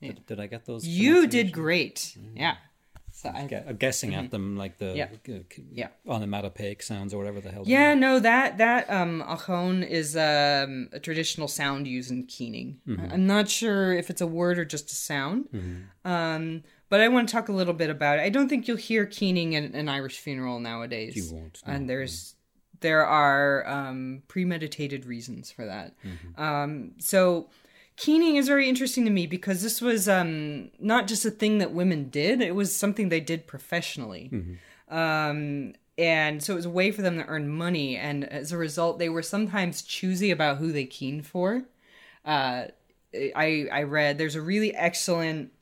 [0.00, 0.86] Did, did I get those?
[0.86, 2.16] You did great.
[2.34, 2.56] Yeah.
[3.10, 5.08] So I, I'm guessing at them like the Yeah.
[5.26, 5.88] g- Yeah.
[6.06, 7.64] onomatopoeic sounds or whatever the hell.
[7.66, 12.78] Yeah, no, that that um achon is um, a traditional sound used in keening.
[13.10, 15.48] I'm not sure if it's a word or just a sound.
[16.04, 18.22] Um, but I want to talk a little bit about it.
[18.22, 21.16] I don't think you'll hear keening at an Irish funeral nowadays.
[21.16, 21.72] You won't, no.
[21.72, 22.34] And there's
[22.80, 25.94] there are um, premeditated reasons for that.
[26.36, 27.48] Um, so
[27.96, 31.72] keening is very interesting to me because this was um, not just a thing that
[31.72, 34.30] women did; it was something they did professionally.
[34.88, 38.56] Um, and so it was a way for them to earn money, and as a
[38.56, 41.64] result, they were sometimes choosy about who they keened for.
[42.24, 42.66] Uh,
[43.14, 45.52] I I read there's a really excellent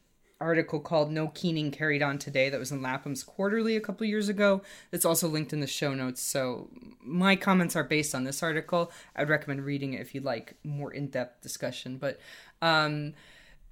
[0.40, 4.28] article called "No Keening Carried On Today" that was in Lapham's Quarterly a couple years
[4.28, 4.62] ago.
[4.90, 6.20] That's also linked in the show notes.
[6.22, 6.70] So
[7.02, 8.92] my comments are based on this article.
[9.14, 11.98] I'd recommend reading it if you'd like more in-depth discussion.
[11.98, 12.18] But
[12.62, 13.14] um,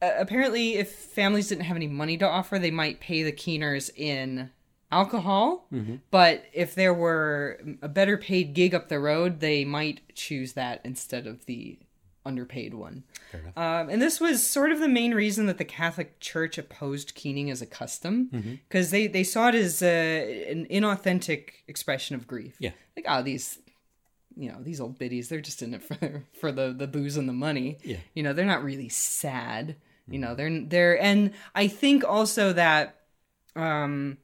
[0.00, 4.50] apparently, if families didn't have any money to offer, they might pay the keeners in
[4.92, 5.66] alcohol.
[6.10, 10.80] But if there were a better paid gig up the road, they might choose that
[10.84, 11.78] instead of the
[12.24, 13.04] underpaid one.
[13.56, 17.50] Um, and this was sort of the main reason that the Catholic Church opposed keening
[17.50, 22.56] as a custom, because they, they saw it as uh, an inauthentic expression of grief.
[22.58, 22.70] Yeah.
[22.96, 23.58] Like, oh, these,
[24.36, 27.28] you know, these old biddies, they're just in it for for the the booze and
[27.28, 27.78] the money.
[27.84, 27.98] Yeah.
[28.14, 29.76] You know, they're not really sad.
[30.08, 33.00] You know, they're they're and I think also that
[33.56, 34.18] um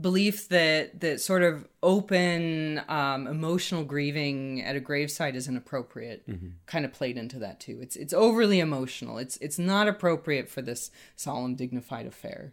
[0.00, 6.22] belief that that sort of open um, emotional grieving at a gravesite is inappropriate
[6.66, 7.78] kind of played into that too.
[7.80, 9.18] It's it's overly emotional.
[9.18, 12.52] It's it's not appropriate for this solemn dignified affair.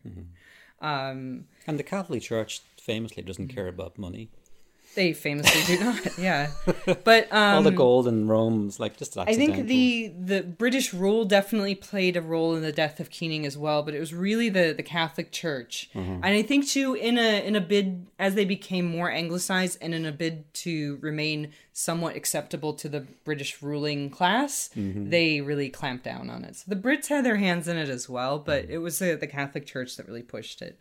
[0.81, 4.29] Um, And the Catholic Church famously doesn't care about money.
[4.95, 5.95] They famously do not.
[6.17, 6.49] Yeah,
[7.03, 10.93] but um, All the um, gold in Rome's like just I think the the British
[10.93, 14.13] rule definitely played a role in the death of Keening as well, but it was
[14.13, 16.23] really the the Catholic Church, mm-hmm.
[16.23, 19.93] and I think too in a in a bid as they became more anglicized and
[19.93, 25.09] in a bid to remain somewhat acceptable to the British ruling class, mm-hmm.
[25.09, 26.55] they really clamped down on it.
[26.55, 28.73] So the Brits had their hands in it as well, but mm-hmm.
[28.73, 30.79] it was the, the Catholic Church that really pushed it.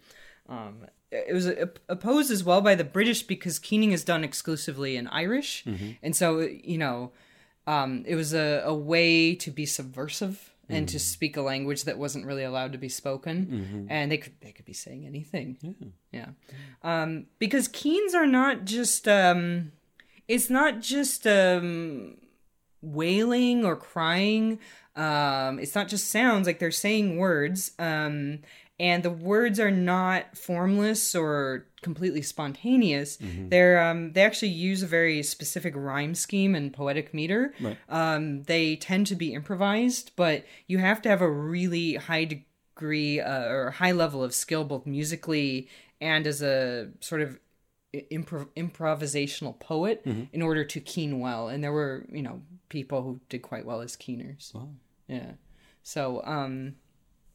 [0.49, 1.47] Um, it was
[1.88, 5.64] opposed as well by the British because keening is done exclusively in Irish,
[6.03, 7.12] and so you know
[7.66, 11.99] um, it was a, a way to be subversive and to speak a language that
[11.99, 15.57] wasn't really allowed to be spoken, and they could they could be saying anything,
[16.11, 16.28] yeah,
[16.82, 19.72] Um, because keens are not just um,
[20.26, 22.16] it's not just um,
[22.82, 24.59] wailing or crying.
[24.97, 27.72] Um, it's not just sounds like they're saying words.
[28.81, 33.18] And the words are not formless or completely spontaneous.
[33.49, 37.55] They're um, they actually use a very specific rhyme scheme and poetic meter.
[37.61, 37.77] Right.
[37.89, 43.20] Um, they tend to be improvised, but you have to have a really high degree
[43.20, 45.68] uh, or high level of skill, both musically
[46.01, 47.39] and as a sort of
[48.11, 50.03] improv- improvisational poet
[50.33, 53.81] in order to keen well and there were you know people who did quite well
[53.81, 54.70] as keeners Wow.
[55.07, 55.33] yeah
[55.85, 56.75] so um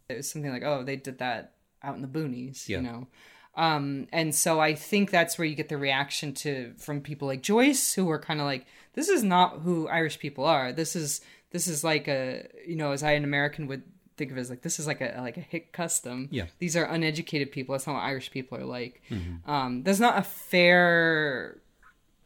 [0.09, 1.53] it was something like oh they did that
[1.83, 2.77] out in the boonies Yeah.
[2.77, 3.07] you know?
[3.55, 7.41] Um and so i think that's where you get the reaction to from people like
[7.41, 10.71] joyce who are kind of like this is not who irish people are.
[10.73, 13.83] This is this is like a you know as i an american would
[14.17, 16.27] think of it as like this is like a like a hick custom.
[16.31, 16.45] Yeah.
[16.59, 17.73] these are uneducated people.
[17.73, 19.01] That's not what irish people are like.
[19.45, 21.61] Um that's not a fair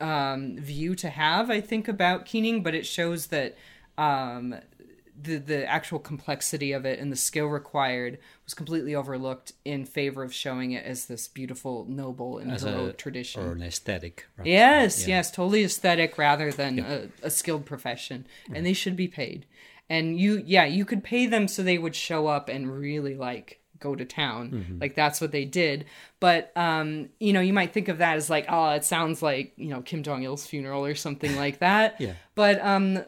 [0.01, 3.55] um, view to have, I think, about keening, but it shows that
[3.97, 4.53] um,
[5.21, 10.23] the the actual complexity of it and the skill required was completely overlooked in favor
[10.23, 13.43] of showing it as this beautiful, noble, and As heroic a, tradition.
[13.43, 14.25] or an aesthetic.
[14.37, 14.47] right?
[14.47, 15.15] Yes, Yeah.
[15.17, 19.45] yes, totally aesthetic rather than a, a skilled profession, and they should be paid.
[19.89, 23.59] And you, yeah, you could pay them so they would show up and really like
[23.79, 24.79] go to town, Mm-hmm.
[24.79, 25.85] like that's what they did.
[26.21, 29.53] But um, you know, you might think of that as like, oh, it sounds like
[29.57, 31.97] you know Kim Jong Il's funeral or something like that.
[31.99, 32.13] Yeah.
[32.33, 33.03] But um,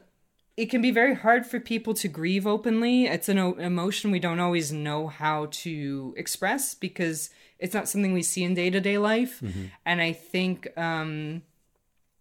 [0.58, 3.06] it can be very hard for people to grieve openly.
[3.06, 7.30] It's an o- emotion we don't always know how to express because
[7.60, 9.41] it's not something we see in day to day life,
[9.86, 11.41] and I think um,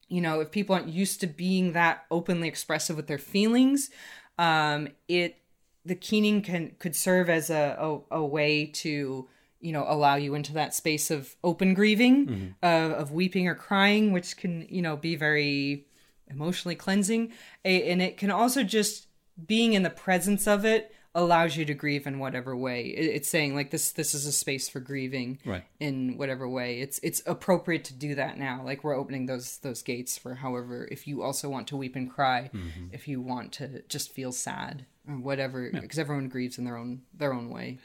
[0.08, 3.90] you know if people aren't used to being that openly expressive with their feelings,
[4.38, 5.36] um, it
[5.84, 7.76] the keening can could serve as a,
[8.10, 9.28] a, a way to
[9.60, 14.12] you know allow you into that space of open grieving uh, of weeping or crying
[14.12, 15.86] which can you know be very
[16.28, 17.32] emotionally cleansing
[17.64, 19.06] and it can also just
[19.46, 22.86] being in the presence of it allows you to grieve in whatever way.
[22.86, 25.62] It's saying like this this is a space for grieving Right.
[25.78, 26.80] in whatever way.
[26.80, 28.62] It's it's appropriate to do that now.
[28.64, 32.10] Like we're opening those those gates for however if you also want to weep and
[32.10, 32.50] cry
[32.92, 37.02] if you want to just feel sad or whatever because everyone grieves in their own
[37.16, 37.78] their own way.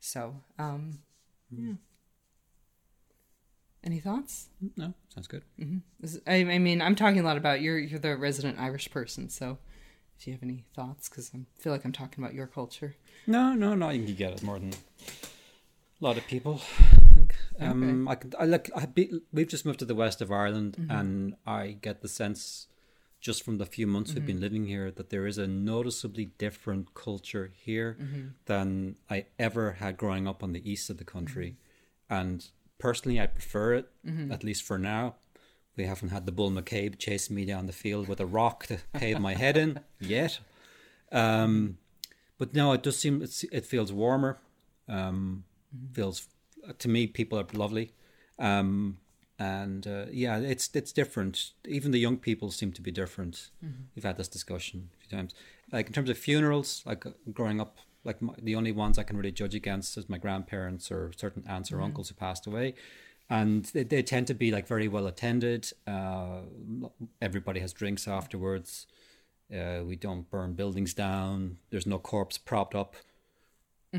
[0.00, 0.98] So um
[1.50, 1.74] yeah.
[3.84, 5.44] Any thoughts No, sounds good.
[5.60, 5.78] Mm-hmm.
[6.02, 9.28] Is- I, I mean i'm talking a lot about you're you're the resident irish person
[9.28, 9.58] so
[10.18, 13.54] if you have any thoughts because i feel like i'm talking about your culture No,
[13.54, 13.90] no, no.
[13.90, 16.60] You can get it more than a lot of people.
[16.80, 17.34] I think.
[17.60, 18.32] Um, I can.
[18.38, 18.70] I like.
[18.76, 20.90] I be, we've just moved to the west of Ireland, mm-hmm.
[20.90, 22.66] and I get the sense,
[23.20, 24.26] just from the few months we've mm-hmm.
[24.26, 27.96] been living here, that there is a noticeably different culture here
[28.46, 31.56] than I ever had growing up on the east of the country,
[32.10, 32.46] and
[32.78, 33.88] personally, I prefer it
[34.32, 35.14] at least for now.
[35.76, 38.78] We haven't had the bull McCabe chasing me down the field with a rock to
[38.98, 40.38] cave my head in yet.
[41.10, 41.78] Um,
[42.38, 44.38] but no, it does seem it's, it feels warmer.
[44.88, 45.44] Um,
[45.92, 46.28] Feels
[46.78, 47.92] to me, people are lovely,
[48.38, 48.98] um,
[49.40, 51.50] and uh, yeah, it's it's different.
[51.66, 53.50] Even the young people seem to be different.
[53.96, 55.34] We've had this discussion a few times.
[55.72, 59.16] Like in terms of funerals, like growing up, like my, the only ones I can
[59.16, 62.74] really judge against is my grandparents or certain aunts or uncles who passed away.
[63.30, 65.72] And they, they tend to be like very well attended.
[65.86, 66.42] Uh,
[67.20, 68.86] everybody has drinks afterwards.
[69.54, 71.58] Uh, we don't burn buildings down.
[71.70, 72.96] There's no corpse propped up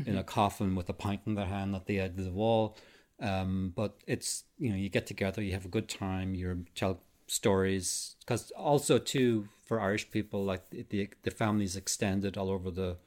[0.04, 2.76] in a coffin with a pint in their hand at the end of the wall.
[3.20, 7.00] Um, but it's you know you get together, you have a good time, you tell
[7.26, 12.70] stories because also too for Irish people like the the, the family's extended all over
[12.70, 12.98] the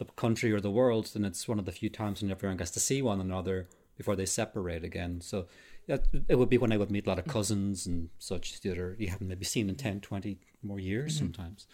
[0.00, 2.70] the country or the world, and it's one of the few times when everyone gets
[2.72, 5.20] to see one another before they separate again.
[5.20, 5.46] So
[5.86, 8.78] that, it would be when I would meet a lot of cousins and such that
[8.78, 11.66] are you haven't maybe seen in 10, 20 more years sometimes.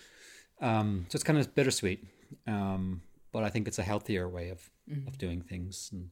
[0.60, 2.04] Um, so it's kind of bittersweet.
[2.46, 3.02] Um,
[3.32, 4.70] but I think it's a healthier way of,
[5.06, 5.90] of doing things.
[5.92, 6.10] And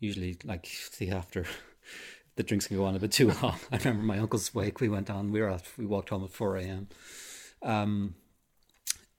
[0.00, 1.46] usually, like, see, after
[2.36, 3.56] the drinks can go on a bit too long.
[3.72, 4.80] I remember my uncle's wake.
[4.80, 5.32] We went on.
[5.32, 6.88] We were we walked home at four a.m.
[7.62, 8.16] Um,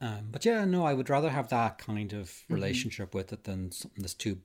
[0.01, 3.71] um, but yeah, no, I would rather have that kind of relationship with it than
[3.71, 4.39] something that's too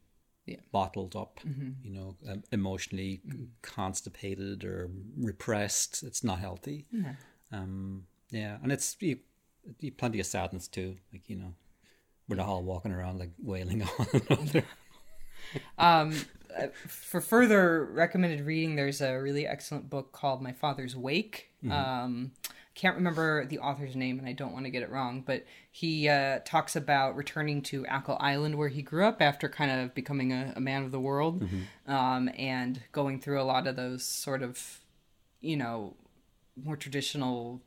[0.46, 0.56] Yeah.
[0.72, 1.40] bottled up.
[1.44, 3.20] You know, um, emotionally
[3.62, 6.02] constipated or repressed.
[6.02, 6.86] It's not healthy.
[7.52, 9.18] Um, yeah, and it's you,
[9.80, 10.96] you plenty of sadness too.
[11.12, 11.54] Like you know,
[12.28, 14.64] we're not all walking around like wailing on one another.
[15.78, 16.14] Um,
[16.56, 21.49] uh, for further recommended reading, there's a really excellent book called My Father's Wake.
[21.68, 22.32] Um,
[22.74, 26.08] can't remember the author's name, and I don't want to get it wrong, but he
[26.08, 30.32] uh, talks about returning to Achill Island where he grew up after kind of becoming
[30.32, 31.46] a, a man of the world,
[31.86, 34.80] um, and going through a lot of those sort of,
[35.40, 35.94] you know,
[36.62, 37.60] more traditional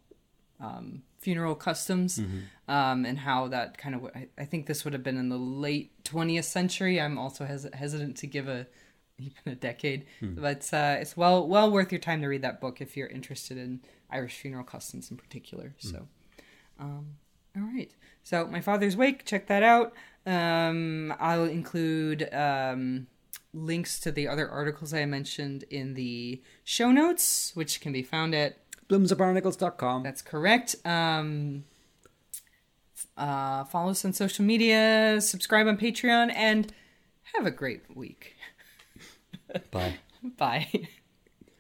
[0.60, 2.18] um, funeral customs
[2.68, 5.38] um, and how that kind of I, I think this would have been in the
[5.38, 7.00] late 20th century.
[7.00, 8.68] I'm also hes- hesitant to give a
[9.20, 12.82] even a decade but uh, it's well well worth your time to read that book
[12.82, 16.08] if you're interested in irish funeral customs in particular so
[16.80, 17.06] um,
[17.56, 17.92] all right
[18.24, 19.94] so my father's wake check that out
[20.26, 23.08] um, i'll include um,
[23.54, 28.34] links to the other articles i mentioned in the show notes which can be found
[28.34, 28.58] at
[28.90, 30.04] Bloomsandbarnacles.com.
[30.04, 30.76] that's correct.
[30.86, 31.64] Um,
[33.18, 36.72] uh, follow us on social media, subscribe on Patreon, and
[37.36, 38.33] have a great week.
[39.72, 39.96] Bye.
[40.38, 40.88] Bye.